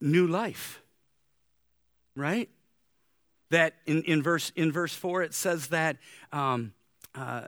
[0.00, 0.81] new life,
[2.16, 2.48] right?
[3.50, 5.98] That in, in, verse, in verse 4, it says that
[6.32, 6.72] um,
[7.14, 7.46] uh,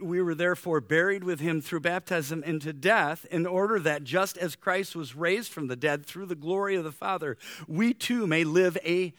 [0.00, 4.56] we were therefore buried with him through baptism into death, in order that just as
[4.56, 8.44] Christ was raised from the dead through the glory of the Father, we too may
[8.44, 9.14] live a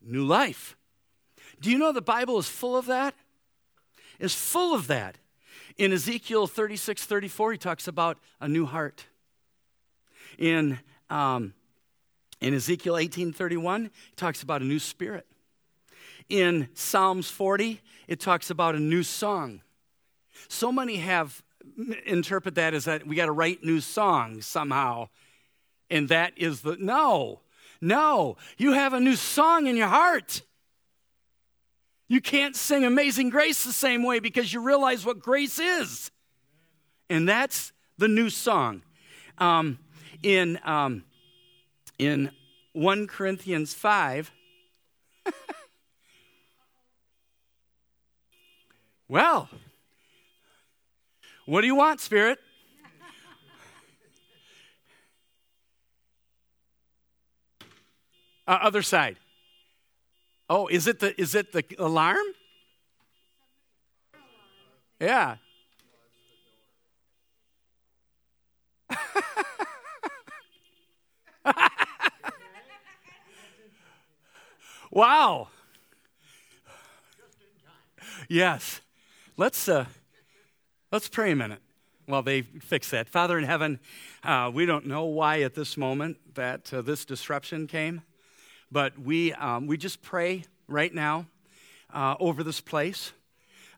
[0.00, 0.76] new life.
[1.60, 3.14] Do you know the Bible is full of that?
[4.18, 5.18] Is full of that.
[5.76, 9.06] In Ezekiel 36, 34, he talks about a new heart.
[10.38, 10.78] In,
[11.10, 11.54] um,
[12.42, 15.26] in Ezekiel 18, 31, he talks about a new spirit.
[16.28, 19.62] In Psalms 40, it talks about a new song.
[20.48, 21.42] So many have
[22.04, 25.08] interpret that as that we got to write new songs somehow.
[25.88, 27.40] And that is the no,
[27.80, 30.42] no, you have a new song in your heart.
[32.08, 36.10] You can't sing Amazing Grace the same way because you realize what grace is.
[37.08, 38.82] And that's the new song.
[39.38, 39.78] Um,
[40.22, 41.04] in, um,
[41.98, 42.30] in
[42.72, 44.30] 1 Corinthians 5,
[49.08, 49.48] well,
[51.46, 52.38] what do you want, Spirit?
[58.46, 59.16] Uh, other side.
[60.50, 62.26] Oh, is it the is it the alarm?
[65.00, 65.36] Yeah.
[74.92, 75.48] wow.
[78.28, 78.80] Yes.
[79.36, 79.86] Let's uh,
[80.92, 81.60] let's pray a minute
[82.06, 83.08] while they fix that.
[83.08, 83.80] Father in heaven,
[84.22, 88.02] uh, we don't know why at this moment that uh, this disruption came.
[88.70, 91.26] But we, um, we just pray right now
[91.92, 93.12] uh, over this place.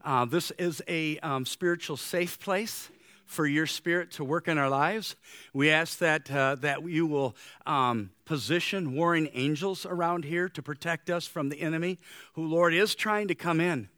[0.04, 2.90] Uh, this is a um, spiritual safe place
[3.26, 5.16] for your spirit to work in our lives.
[5.52, 11.10] We ask that, uh, that you will um, position warring angels around here to protect
[11.10, 11.98] us from the enemy,
[12.34, 13.88] who, Lord, is trying to come in,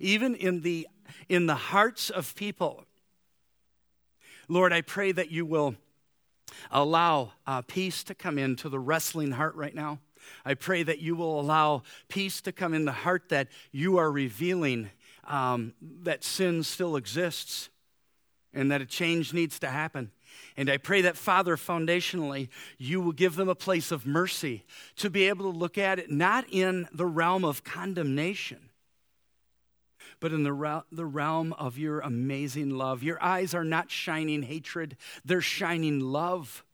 [0.00, 0.86] even in the,
[1.28, 2.84] in the hearts of people.
[4.48, 5.74] Lord, I pray that you will
[6.70, 9.98] allow uh, peace to come into the wrestling heart right now.
[10.44, 14.10] I pray that you will allow peace to come in the heart that you are
[14.10, 14.90] revealing
[15.24, 17.68] um, that sin still exists
[18.56, 20.10] and that a change needs to happen.
[20.56, 22.48] And I pray that, Father, foundationally,
[22.78, 24.64] you will give them a place of mercy
[24.96, 28.70] to be able to look at it not in the realm of condemnation,
[30.18, 33.02] but in the, the realm of your amazing love.
[33.02, 36.64] Your eyes are not shining hatred, they're shining love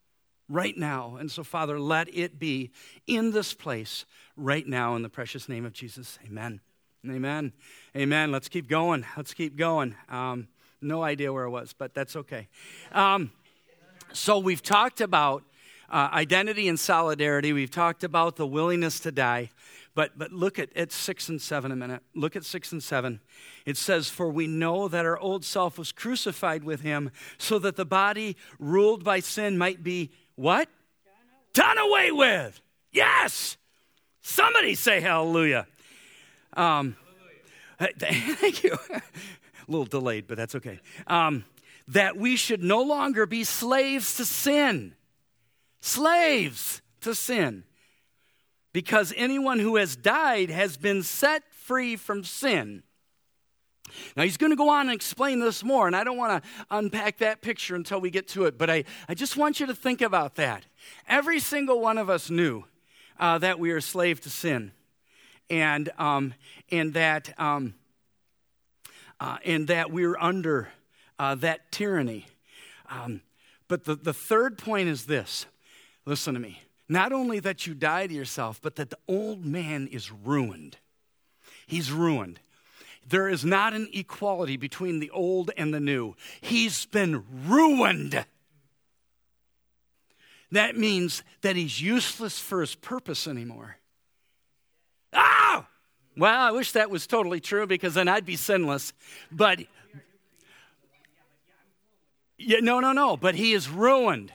[0.48, 1.16] right now.
[1.18, 2.70] And so, Father, let it be
[3.06, 4.04] in this place
[4.36, 6.18] right now in the precious name of Jesus.
[6.24, 6.60] Amen.
[7.08, 7.52] Amen.
[7.96, 8.30] Amen.
[8.30, 9.04] Let's keep going.
[9.16, 9.96] Let's keep going.
[10.08, 10.46] Um,
[10.82, 12.48] no idea where I was, but that's okay.
[12.92, 13.30] Um,
[14.12, 15.42] so, we've talked about
[15.88, 17.52] uh, identity and solidarity.
[17.52, 19.50] We've talked about the willingness to die.
[19.94, 22.02] But, but look at, at six and seven a minute.
[22.14, 23.20] Look at six and seven.
[23.66, 27.76] It says, For we know that our old self was crucified with him, so that
[27.76, 30.68] the body ruled by sin might be what?
[31.52, 32.60] Done away with.
[32.90, 33.58] Yes.
[34.22, 35.66] Somebody say hallelujah.
[36.54, 36.96] Um,
[37.98, 38.78] thank you.
[39.66, 40.80] A little delayed, but that's okay.
[41.06, 41.44] Um,
[41.88, 44.94] that we should no longer be slaves to sin.
[45.80, 47.64] Slaves to sin
[48.72, 52.82] because anyone who has died has been set free from sin.
[54.16, 56.50] Now, he's going to go on and explain this more, and I don't want to
[56.70, 59.74] unpack that picture until we get to it, but I, I just want you to
[59.74, 60.64] think about that.
[61.06, 62.64] Every single one of us knew
[63.20, 64.72] uh, that we are slave to sin,
[65.50, 66.32] and, um,
[66.70, 67.74] and, that, um,
[69.22, 70.68] uh, and that we're under
[71.16, 72.26] uh, that tyranny.
[72.90, 73.22] Um,
[73.68, 75.46] but the, the third point is this
[76.04, 79.86] listen to me not only that you die to yourself, but that the old man
[79.86, 80.76] is ruined.
[81.68, 82.40] He's ruined.
[83.08, 86.16] There is not an equality between the old and the new.
[86.40, 88.26] He's been ruined.
[90.50, 93.76] That means that he's useless for his purpose anymore.
[96.16, 98.92] Well, I wish that was totally true because then I'd be sinless.
[99.30, 99.60] But
[102.36, 103.16] yeah, no, no, no.
[103.16, 104.32] But he is ruined.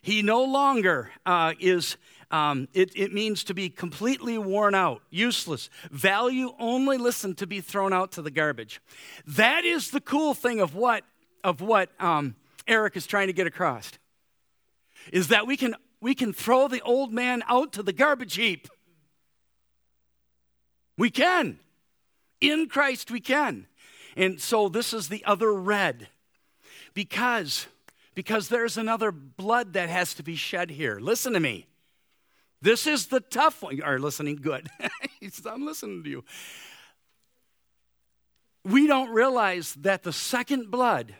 [0.00, 1.96] He no longer uh, is,
[2.32, 7.60] um, it, it means to be completely worn out, useless, value only, listen, to be
[7.60, 8.80] thrown out to the garbage.
[9.24, 11.04] That is the cool thing of what,
[11.44, 12.34] of what um,
[12.66, 13.92] Eric is trying to get across,
[15.12, 18.66] is that we can, we can throw the old man out to the garbage heap.
[20.96, 21.58] We can.
[22.40, 23.66] In Christ, we can.
[24.16, 26.08] And so this is the other red.
[26.94, 27.66] Because
[28.14, 30.98] because there's another blood that has to be shed here.
[31.00, 31.66] Listen to me.
[32.60, 33.76] This is the tough one.
[33.76, 34.36] You are listening?
[34.36, 34.68] Good.
[35.46, 36.24] I'm listening to you.
[38.64, 41.14] We don't realize that the second blood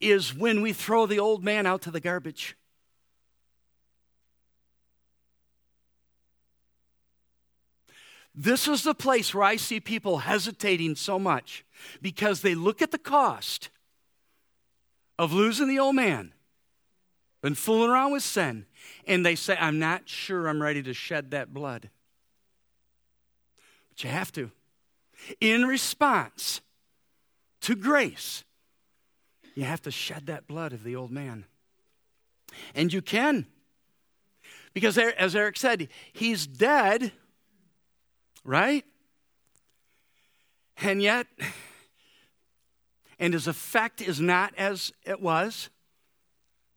[0.00, 2.56] is when we throw the old man out to the garbage.
[8.34, 11.64] This is the place where I see people hesitating so much
[12.00, 13.68] because they look at the cost
[15.18, 16.32] of losing the old man,
[17.42, 18.66] been fooling around with sin,
[19.06, 21.90] and they say, I'm not sure I'm ready to shed that blood.
[23.90, 24.50] But you have to.
[25.40, 26.62] In response
[27.60, 28.44] to grace,
[29.54, 31.44] you have to shed that blood of the old man.
[32.74, 33.46] And you can.
[34.72, 37.12] Because, as Eric said, he's dead,
[38.44, 38.84] right?
[40.78, 41.26] And yet,
[43.18, 45.70] and his effect is not as it was,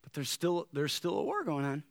[0.03, 1.83] but there's still, there's still a war going on.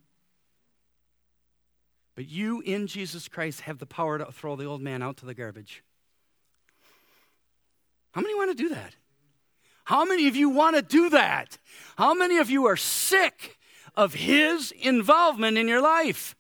[2.15, 5.27] But you in Jesus Christ have the power to throw the old man out to
[5.27, 5.83] the garbage.
[8.13, 8.95] How many want to do that?
[9.85, 11.59] How many of you want to do that?
[11.97, 13.59] How many of you are sick
[13.97, 16.37] of his involvement in your life?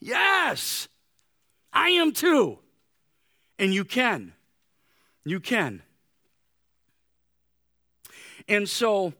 [0.00, 0.88] Yes,
[1.78, 2.58] I am too.
[3.56, 4.32] And you can.
[5.24, 5.82] You can.
[8.48, 9.12] And so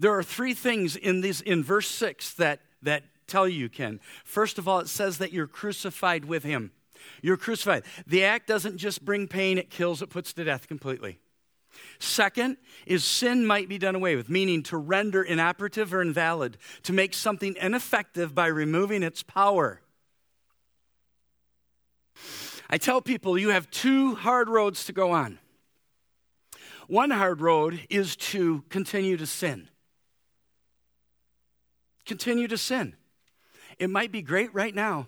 [0.00, 4.00] there are three things in this in verse 6 that that tell you can.
[4.24, 6.72] First of all, it says that you're crucified with him.
[7.22, 7.84] You're crucified.
[8.04, 11.20] The act doesn't just bring pain, it kills, it puts to death completely.
[12.00, 16.92] Second is sin might be done away with, meaning to render inoperative or invalid, to
[16.92, 19.81] make something ineffective by removing its power.
[22.72, 25.38] I tell people you have two hard roads to go on.
[26.88, 29.68] One hard road is to continue to sin.
[32.06, 32.96] Continue to sin.
[33.78, 35.06] It might be great right now,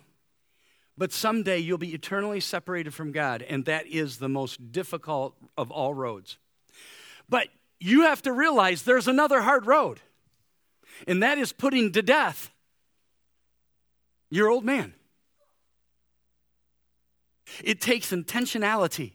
[0.95, 5.71] but someday you'll be eternally separated from God, and that is the most difficult of
[5.71, 6.37] all roads.
[7.27, 7.47] But
[7.79, 10.01] you have to realize there's another hard road,
[11.07, 12.51] and that is putting to death
[14.29, 14.93] your old man.
[17.63, 19.13] It takes intentionality.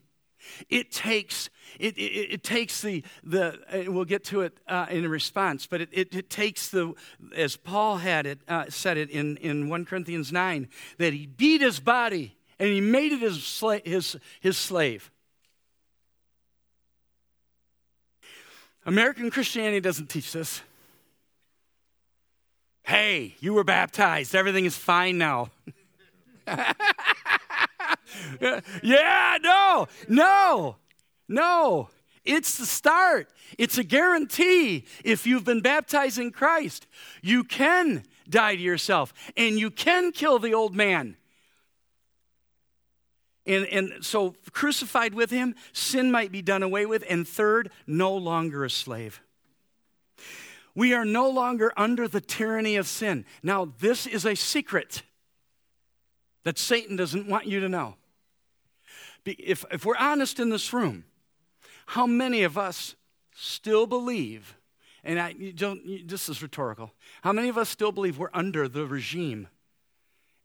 [0.68, 5.06] It takes it, it, it, takes the the uh, we'll get to it uh, in
[5.08, 6.94] response, but it, it, it, takes the
[7.36, 10.68] as Paul had it uh, said it in in one Corinthians nine
[10.98, 15.10] that he beat his body and he made it his sla- his his slave.
[18.86, 20.62] American Christianity doesn't teach this.
[22.82, 24.34] Hey, you were baptized.
[24.34, 25.50] Everything is fine now.
[28.82, 30.76] yeah, no, no,
[31.28, 31.88] no.
[32.24, 33.28] It's the start.
[33.58, 34.84] It's a guarantee.
[35.04, 36.86] If you've been baptized in Christ,
[37.22, 41.16] you can die to yourself and you can kill the old man.
[43.46, 47.04] And, and so, crucified with him, sin might be done away with.
[47.08, 49.20] And third, no longer a slave.
[50.74, 53.24] We are no longer under the tyranny of sin.
[53.42, 55.02] Now, this is a secret
[56.44, 57.96] that Satan doesn't want you to know.
[59.24, 61.04] If, if we're honest in this room,
[61.86, 62.94] how many of us
[63.34, 64.56] still believe,
[65.04, 66.92] and I don't, this is rhetorical,
[67.22, 69.48] how many of us still believe we're under the regime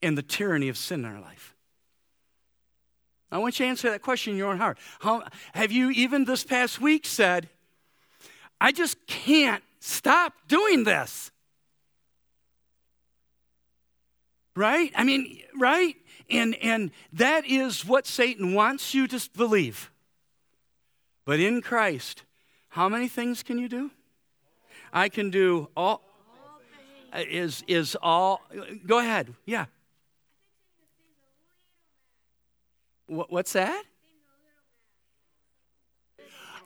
[0.02, 1.56] and the tyranny of sin in our life?
[3.32, 4.78] I want you to answer that question in your own heart.
[5.00, 5.24] How,
[5.54, 7.50] have you, even this past week, said,
[8.62, 11.32] I just can't stop doing this?
[14.56, 14.92] Right?
[14.96, 15.96] I mean, right?
[16.30, 19.92] And, and that is what Satan wants you to believe.
[21.26, 22.24] But in Christ,
[22.70, 23.92] how many things can you do?
[24.92, 26.02] I can do all.
[27.14, 28.42] Uh, is is all?
[28.86, 29.34] Go ahead.
[29.46, 29.66] Yeah.
[33.08, 33.84] What, What's that?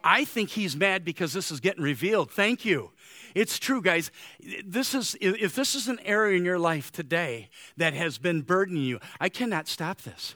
[0.03, 2.31] I think he's mad because this is getting revealed.
[2.31, 2.91] Thank you.
[3.39, 4.11] It's true, guys.
[4.65, 8.83] This is if this is an area in your life today that has been burdening
[8.83, 10.35] you, I cannot stop this.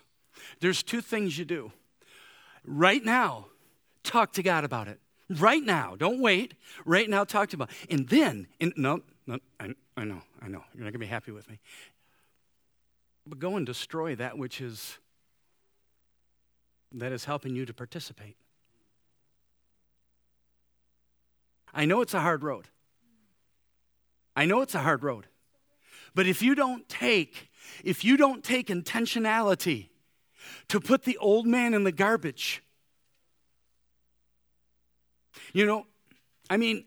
[0.62, 1.74] There's two things you do.
[2.64, 3.48] Right now,
[4.04, 5.02] talk to God about it.
[5.30, 6.54] Right now, don't wait.
[6.86, 7.64] Right now, talk to him.
[7.64, 7.92] About it.
[7.92, 11.34] And then, and no, no, I, I know, I know, you're not gonna be happy
[11.34, 11.60] with me.
[13.28, 14.98] But go and destroy that which is
[16.94, 18.38] that is helping you to participate.
[21.74, 22.70] I know it's a hard road.
[24.36, 25.28] I know it's a hard road.
[26.16, 27.50] But if you don't take,
[27.84, 29.90] if you don't take intentionality
[30.68, 32.64] to put the old man in the garbage,
[35.54, 35.86] you know,
[36.50, 36.86] I mean,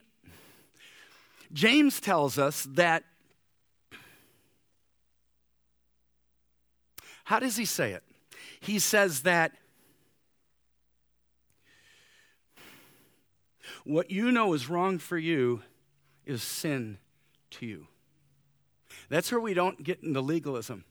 [1.52, 3.04] James tells us that.
[7.24, 8.04] How does he say it?
[8.60, 9.52] He says that
[13.86, 15.62] What you know is wrong for you
[16.24, 16.98] is sin
[17.58, 17.86] to you.
[19.08, 20.84] That's where we don't get into legalism.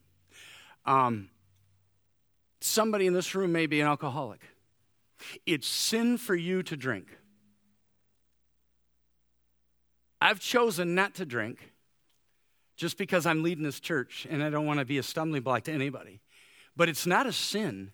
[0.85, 1.29] Um,
[2.61, 4.41] somebody in this room may be an alcoholic.
[5.45, 7.07] It's sin for you to drink.
[10.21, 11.71] I've chosen not to drink
[12.75, 15.63] just because I'm leading this church and I don't want to be a stumbling block
[15.63, 16.19] to anybody.
[16.75, 17.91] But it's not a sin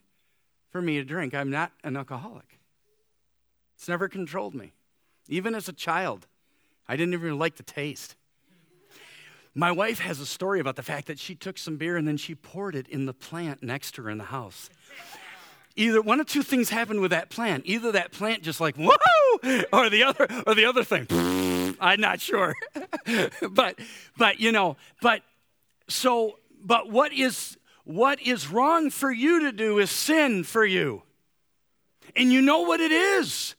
[0.70, 1.36] for me to drink.
[1.36, 2.60] I'm not an alcoholic.
[3.76, 4.74] It's never controlled me.
[5.28, 6.28] Even as a child,
[6.88, 8.16] I didn't even like the taste.
[9.54, 12.18] My wife has a story about the fact that she took some beer and then
[12.18, 14.70] she poured it in the plant next to her in the house.
[15.76, 17.64] Either one of two things happened with that plant.
[17.66, 18.96] Either that plant just like whoa,
[19.74, 21.08] or the other, or the other thing.
[21.80, 22.54] I'm not sure,
[23.50, 23.80] but
[24.18, 25.22] but you know, but
[25.88, 31.04] so but what is what is wrong for you to do is sin for you,
[32.16, 33.56] and you know what it is.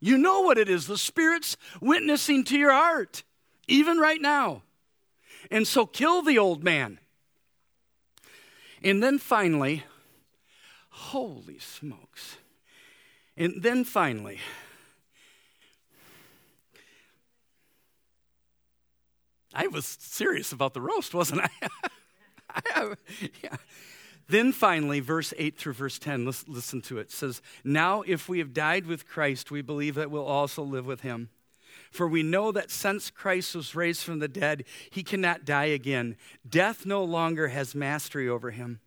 [0.00, 0.86] You know what it is.
[0.86, 3.22] The Spirit's witnessing to your heart,
[3.68, 4.62] even right now.
[5.50, 6.98] And so kill the old man.
[8.82, 9.84] And then finally,
[10.90, 12.36] holy smokes.
[13.36, 14.38] And then finally,
[19.54, 21.68] I was serious about the roast, wasn't I?
[22.50, 22.94] I
[23.42, 23.56] yeah.
[24.28, 27.02] Then finally, verse 8 through verse 10, listen, listen to it.
[27.02, 27.12] it.
[27.12, 31.00] says, Now if we have died with Christ, we believe that we'll also live with
[31.00, 31.30] him.
[31.90, 36.16] For we know that since Christ was raised from the dead, he cannot die again.
[36.48, 38.80] Death no longer has mastery over him.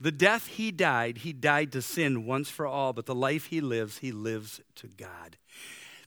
[0.00, 3.60] The death he died, he died to sin once for all, but the life he
[3.60, 5.36] lives, he lives to God.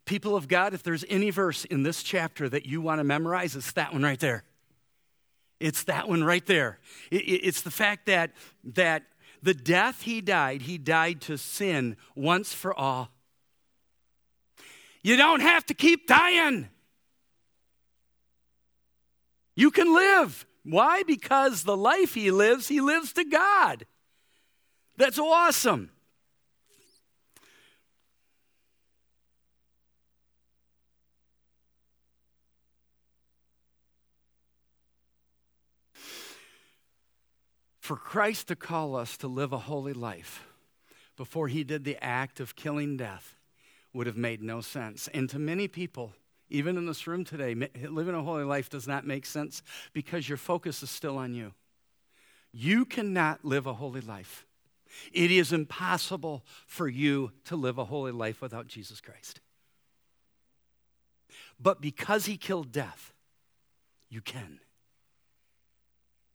[0.03, 3.55] People of God, if there's any verse in this chapter that you want to memorize,
[3.55, 4.43] it's that one right there.
[5.59, 6.79] It's that one right there.
[7.09, 8.31] It's the fact that,
[8.65, 9.03] that
[9.41, 13.11] the death he died, he died to sin once for all.
[15.05, 16.67] You don't have to keep dying.
[19.55, 20.47] You can live.
[20.63, 21.03] Why?
[21.03, 23.85] Because the life he lives, he lives to God.
[24.97, 25.91] That's awesome.
[37.79, 40.47] For Christ to call us to live a holy life
[41.15, 43.35] before he did the act of killing death
[43.95, 45.07] would have made no sense.
[45.13, 46.13] And to many people,
[46.49, 47.55] even in this room today,
[47.89, 51.53] living a holy life does not make sense because your focus is still on you.
[52.51, 54.45] You cannot live a holy life.
[55.11, 59.41] It is impossible for you to live a holy life without Jesus Christ.
[61.59, 63.13] But because he killed death,
[64.09, 64.59] you can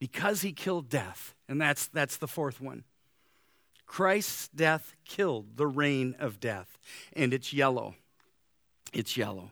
[0.01, 1.35] because he killed death.
[1.47, 2.83] And that's, that's the fourth one.
[3.91, 6.79] Christ's death killed the reign of death.
[7.11, 7.95] And it's yellow.
[8.93, 9.51] It's yellow.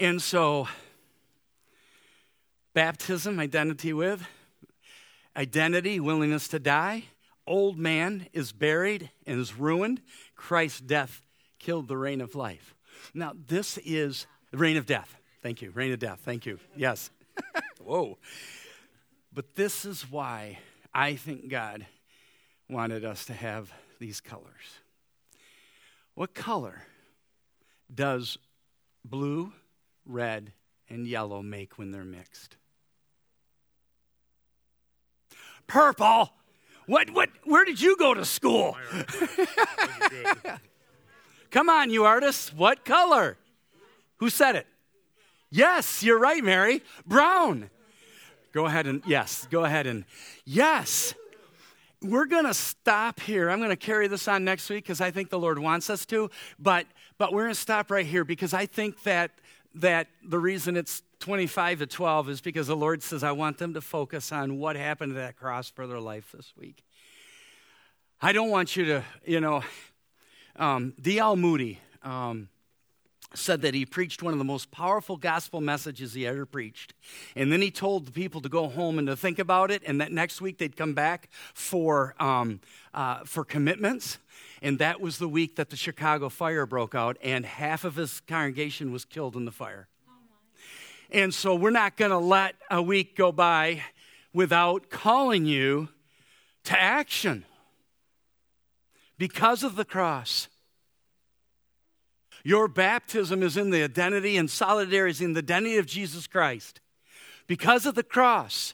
[0.00, 0.66] And so,
[2.72, 4.26] baptism, identity with,
[5.36, 7.04] identity, willingness to die.
[7.46, 10.00] Old man is buried and is ruined.
[10.36, 11.20] Christ's death
[11.58, 12.74] killed the reign of life.
[13.12, 15.18] Now, this is the reign of death.
[15.42, 15.70] Thank you.
[15.72, 16.20] Reign of death.
[16.24, 16.58] Thank you.
[16.74, 17.10] Yes.
[17.84, 18.16] Whoa.
[19.36, 20.58] But this is why
[20.94, 21.84] I think God
[22.70, 24.80] wanted us to have these colors.
[26.14, 26.84] What color
[27.94, 28.38] does
[29.04, 29.52] blue,
[30.06, 30.54] red,
[30.88, 32.56] and yellow make when they're mixed?
[35.66, 36.32] Purple.
[36.86, 38.78] What what where did you go to school?
[41.50, 42.54] Come on, you artists.
[42.54, 43.36] What color?
[44.16, 44.66] Who said it?
[45.50, 46.82] Yes, you're right, Mary.
[47.04, 47.68] Brown.
[48.56, 50.06] Go ahead and, yes, go ahead and,
[50.46, 51.12] yes.
[52.00, 53.50] We're going to stop here.
[53.50, 56.06] I'm going to carry this on next week because I think the Lord wants us
[56.06, 56.86] to, but,
[57.18, 59.32] but we're going to stop right here because I think that,
[59.74, 63.74] that the reason it's 25 to 12 is because the Lord says, I want them
[63.74, 66.82] to focus on what happened to that cross for their life this week.
[68.22, 69.64] I don't want you to, you know,
[70.58, 71.36] um, D.L.
[71.36, 72.48] Moody, um,
[73.36, 76.94] said that he preached one of the most powerful gospel messages he ever preached.
[77.34, 80.00] And then he told the people to go home and to think about it, and
[80.00, 82.60] that next week they'd come back for, um,
[82.94, 84.18] uh, for commitments.
[84.62, 88.20] And that was the week that the Chicago fire broke out, and half of his
[88.20, 89.88] congregation was killed in the fire.
[91.10, 93.82] And so we're not going to let a week go by
[94.32, 95.88] without calling you
[96.64, 97.44] to action
[99.18, 100.48] because of the cross
[102.46, 106.78] your baptism is in the identity and solidarity is in the identity of Jesus Christ.
[107.48, 108.72] Because of the cross,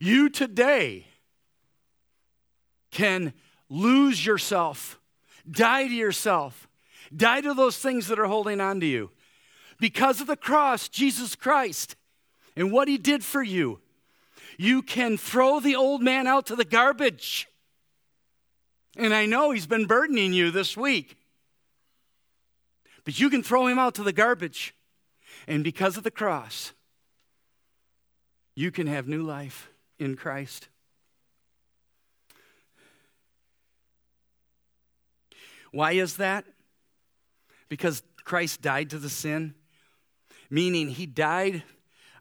[0.00, 1.06] you today
[2.90, 3.34] can
[3.68, 4.98] lose yourself,
[5.50, 6.66] die to yourself,
[7.14, 9.10] die to those things that are holding on to you.
[9.78, 11.94] Because of the cross, Jesus Christ,
[12.56, 13.80] and what he did for you,
[14.56, 17.48] you can throw the old man out to the garbage.
[18.96, 21.15] And I know he's been burdening you this week.
[23.06, 24.74] But you can throw him out to the garbage.
[25.46, 26.72] And because of the cross,
[28.56, 30.68] you can have new life in Christ.
[35.70, 36.44] Why is that?
[37.68, 39.54] Because Christ died to the sin,
[40.50, 41.62] meaning he died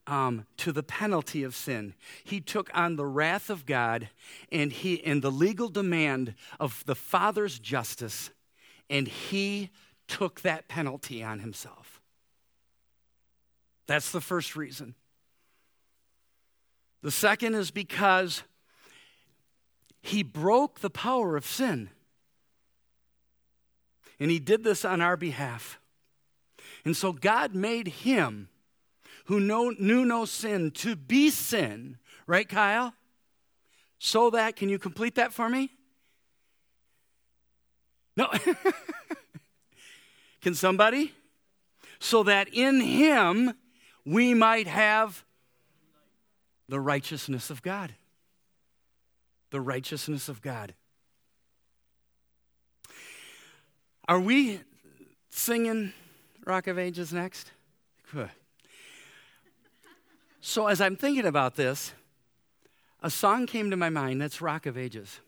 [0.06, 1.96] um, to the penalty of sin.
[2.24, 4.10] He took on the wrath of God
[4.52, 8.30] and he and the legal demand of the Father's justice,
[8.88, 9.72] and he
[10.08, 12.02] took that penalty on himself.
[13.88, 14.96] That's the first reason.
[17.02, 18.44] The second is because
[20.02, 21.90] he broke the power of sin.
[24.20, 25.80] And he did this on our behalf.
[26.84, 28.50] And so God made him
[29.26, 31.98] who know, knew no sin to be sin,
[32.28, 32.94] right, Kyle?
[33.98, 35.72] So that, can you complete that for me?
[38.16, 38.30] No.
[40.46, 41.12] Can somebody?
[41.98, 43.56] So that in him
[44.06, 45.26] we might have
[46.70, 47.96] the righteousness of God.
[49.50, 50.76] The righteousness of God.
[54.08, 54.60] Are we
[55.32, 55.94] singing
[56.46, 57.50] Rock of Ages next?
[58.14, 58.30] Good.
[60.42, 61.92] So, as I'm thinking about this,
[63.02, 65.20] a song came to my mind that's Rock of Ages.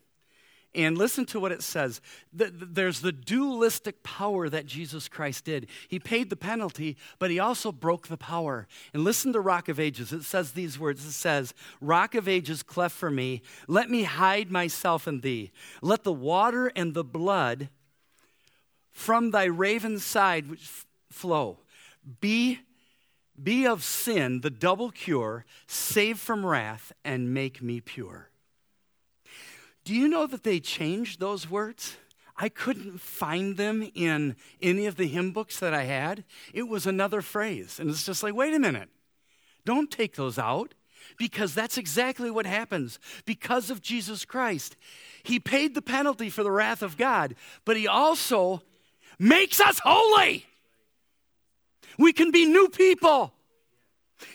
[0.77, 2.01] And listen to what it says.
[2.31, 5.65] There's the dualistic power that Jesus Christ did.
[5.87, 8.67] He paid the penalty, but he also broke the power.
[8.93, 10.13] And listen to Rock of Ages.
[10.13, 14.51] It says these words It says, Rock of Ages, cleft for me, let me hide
[14.51, 15.51] myself in thee.
[15.81, 17.69] Let the water and the blood
[18.91, 20.69] from thy raven side which
[21.11, 21.57] flow.
[22.21, 22.59] Be,
[23.41, 28.26] be of sin the double cure, save from wrath, and make me pure.
[29.87, 31.95] Do you know that they changed those words?
[32.35, 36.25] I couldn't find them in any of the hymn books that I had.
[36.53, 37.79] It was another phrase.
[37.79, 38.89] And it's just like, wait a minute.
[39.63, 40.73] Don't take those out
[41.17, 42.99] because that's exactly what happens.
[43.23, 44.75] Because of Jesus Christ,
[45.23, 47.33] He paid the penalty for the wrath of God,
[47.63, 48.61] but He also
[49.17, 50.45] makes us holy.
[51.97, 53.31] We can be new people.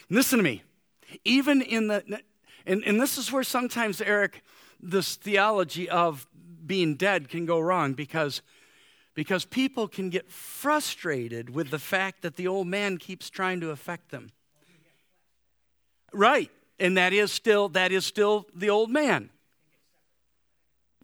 [0.09, 0.62] Listen to me.
[1.26, 2.22] Even in the,
[2.64, 4.42] and, and this is where sometimes, Eric,
[4.83, 6.26] this theology of
[6.66, 8.43] being dead can go wrong because,
[9.14, 13.70] because people can get frustrated with the fact that the old man keeps trying to
[13.70, 14.30] affect them.
[16.12, 16.51] Right.
[16.78, 19.30] And that is still that is still the old man.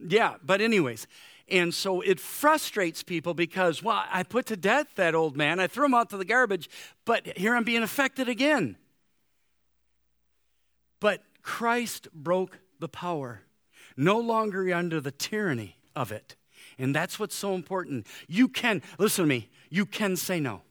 [0.07, 1.07] Yeah, but anyways,
[1.49, 5.61] and so it frustrates people because, well, I put to death that old man.
[5.61, 6.68] I threw him out to the garbage,
[7.05, 8.76] but here I'm being affected again.
[11.01, 13.43] But Christ broke the power,
[13.99, 16.36] no longer under the tyranny of it.
[16.78, 18.07] And that's what's so important.
[18.28, 20.62] You can, listen to me, you can say no.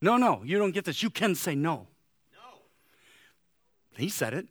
[0.00, 1.02] No, no, you don't get this.
[1.02, 1.86] You can say no.
[2.32, 2.58] No.
[3.96, 4.48] He said it.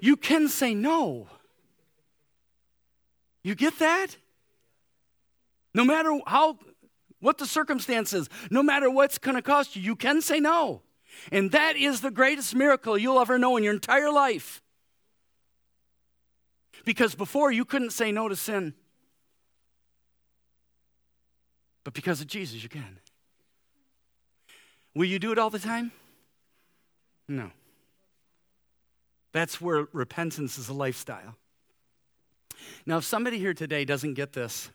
[0.00, 1.28] You can say no.
[3.42, 4.16] You get that?
[5.74, 6.58] No matter how,
[7.20, 10.82] what the circumstances, no matter what's going to cost you, you can say no.
[11.30, 14.62] And that is the greatest miracle you'll ever know in your entire life.
[16.86, 18.72] Because before you couldn't say no to sin.
[21.84, 23.00] But because of Jesus, you can.
[24.94, 25.90] Will you do it all the time?
[27.28, 27.50] No.
[29.32, 31.36] That's where repentance is a lifestyle.
[32.86, 34.70] Now, if somebody here today doesn't get this,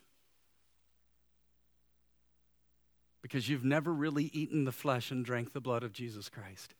[3.22, 6.76] because you've never really eaten the flesh and drank the blood of Jesus Christ,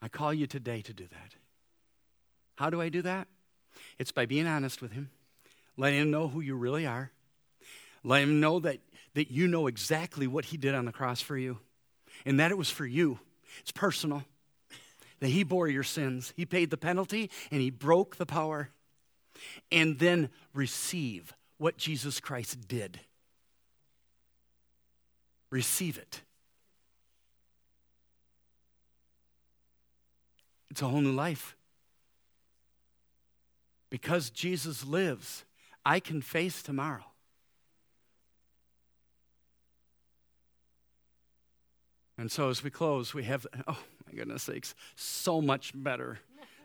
[0.00, 1.34] I call you today to do that.
[2.54, 3.26] How do I do that?
[3.98, 5.10] It's by being honest with Him,
[5.76, 7.10] letting Him know who you really are,
[8.04, 8.78] let Him know that,
[9.14, 11.58] that you know exactly what He did on the cross for you,
[12.24, 13.18] and that it was for you.
[13.60, 14.24] It's personal.
[15.20, 18.70] That He bore your sins, He paid the penalty, and He broke the power
[19.70, 23.00] and then receive what Jesus Christ did.
[25.50, 26.22] Receive it.
[30.70, 31.56] It's a whole new life.
[33.92, 35.44] Because Jesus lives,
[35.84, 37.04] I can face tomorrow.
[42.16, 46.20] And so as we close, we have, oh my goodness sakes, so much better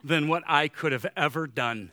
[0.05, 1.91] than what I could have ever done.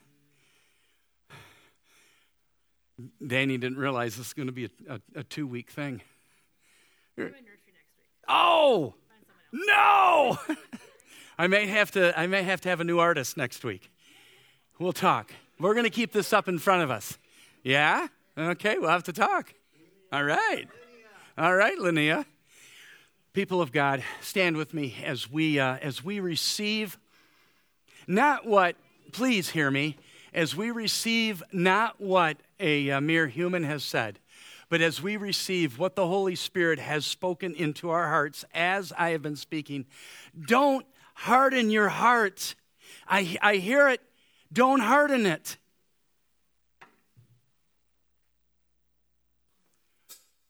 [3.27, 6.01] Danny didn't realize this is going to be a, a, a two week thing.
[8.29, 8.95] Oh,
[9.53, 10.39] no!
[11.39, 12.17] I may have to.
[12.17, 13.91] I may have to have a new artist next week.
[14.79, 15.33] We'll talk.
[15.61, 17.17] We're going to keep this up in front of us.
[17.63, 18.09] Yeah.
[18.37, 18.77] Okay.
[18.79, 19.55] We'll have to talk.
[20.13, 20.67] All right.
[21.39, 22.25] All right, Linnea.
[23.33, 26.99] People of God, stand with me as we uh, as we receive
[28.07, 28.77] not what.
[29.13, 29.97] Please hear me
[30.33, 34.19] as we receive not what a, a mere human has said,
[34.69, 39.11] but as we receive what the Holy Spirit has spoken into our hearts as I
[39.11, 39.87] have been speaking,
[40.49, 42.57] don't harden your heart.
[43.07, 44.01] I, I hear it.
[44.55, 45.57] Don't harden it.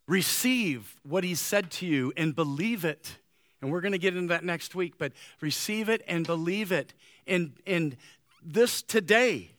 [0.07, 3.17] Receive what He said to you and believe it.
[3.63, 6.93] And we're going to get into that next week, but receive it and believe it.
[7.27, 7.97] And, and
[8.45, 9.53] this today,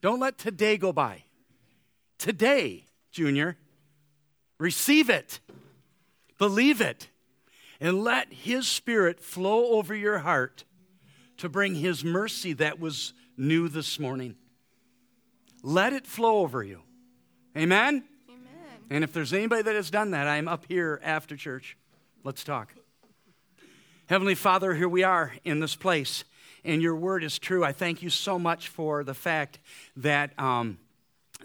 [0.00, 1.24] don't let today go by.
[2.16, 3.56] Today, Junior,
[4.58, 5.40] receive it,
[6.38, 7.08] believe it,
[7.80, 10.62] and let His Spirit flow over your heart
[11.38, 14.36] to bring His mercy that was new this morning.
[15.62, 16.82] Let it flow over you.
[17.56, 18.04] Amen?
[18.28, 18.44] Amen.
[18.90, 21.76] And if there's anybody that has done that, I'm up here after church.
[22.24, 22.74] Let's talk.
[24.08, 26.24] Heavenly Father, here we are in this place
[26.64, 27.64] and your word is true.
[27.64, 29.58] I thank you so much for the fact
[29.96, 30.78] that um,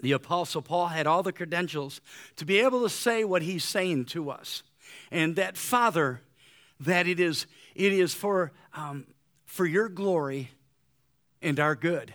[0.02, 2.00] the Apostle Paul had all the credentials
[2.36, 4.62] to be able to say what he's saying to us.
[5.10, 6.20] And that, Father,
[6.80, 9.06] that it is, it is for, um,
[9.44, 10.50] for your glory
[11.42, 12.14] and our good.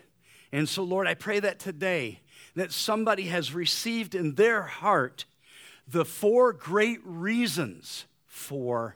[0.52, 2.22] And so, Lord, I pray that today
[2.56, 5.26] that somebody has received in their heart
[5.88, 8.96] the four great reasons for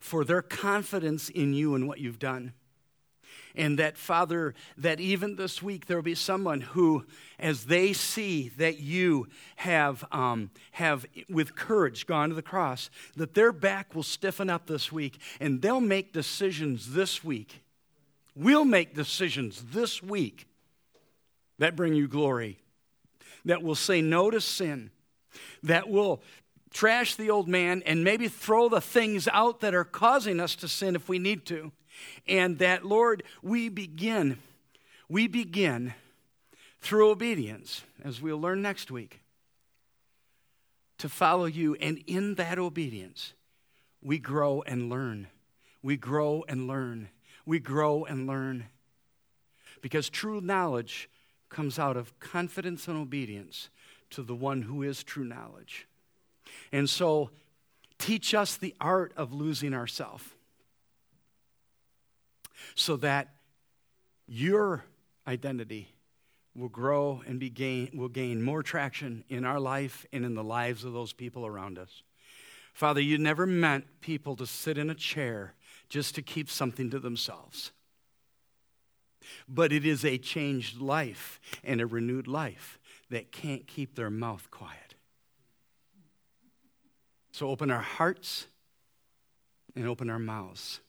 [0.00, 2.52] for their confidence in you and what you've done.
[3.54, 7.04] And that, Father, that even this week there will be someone who,
[7.38, 13.34] as they see that you have, um, have with courage gone to the cross, that
[13.34, 17.62] their back will stiffen up this week and they'll make decisions this week.
[18.34, 20.46] We'll make decisions this week
[21.58, 22.58] that bring you glory,
[23.44, 24.90] that will say no to sin,
[25.62, 26.22] that will
[26.70, 30.68] trash the old man and maybe throw the things out that are causing us to
[30.68, 31.72] sin if we need to.
[32.26, 34.38] And that, Lord, we begin,
[35.08, 35.94] we begin
[36.80, 39.20] through obedience, as we'll learn next week,
[40.98, 41.74] to follow you.
[41.76, 43.34] And in that obedience,
[44.02, 45.28] we grow and learn.
[45.82, 47.10] We grow and learn.
[47.44, 48.66] We grow and learn.
[49.80, 51.08] Because true knowledge
[51.48, 53.68] comes out of confidence and obedience
[54.10, 55.86] to the one who is true knowledge.
[56.70, 57.30] And so,
[57.98, 60.24] teach us the art of losing ourselves
[62.74, 63.28] so that
[64.26, 64.84] your
[65.26, 65.88] identity
[66.54, 70.44] will grow and be gain, will gain more traction in our life and in the
[70.44, 72.02] lives of those people around us.
[72.74, 75.54] Father, you never meant people to sit in a chair
[75.92, 77.70] just to keep something to themselves.
[79.46, 82.78] But it is a changed life and a renewed life
[83.10, 84.94] that can't keep their mouth quiet.
[87.32, 88.46] So open our hearts
[89.76, 90.80] and open our mouths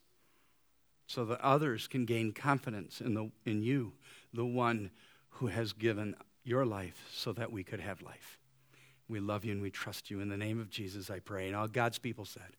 [1.05, 3.91] so that others can gain confidence in, the, in you,
[4.33, 4.89] the one
[5.31, 8.39] who has given your life so that we could have life.
[9.09, 10.21] We love you and we trust you.
[10.21, 11.47] In the name of Jesus, I pray.
[11.47, 12.55] And all God's people said,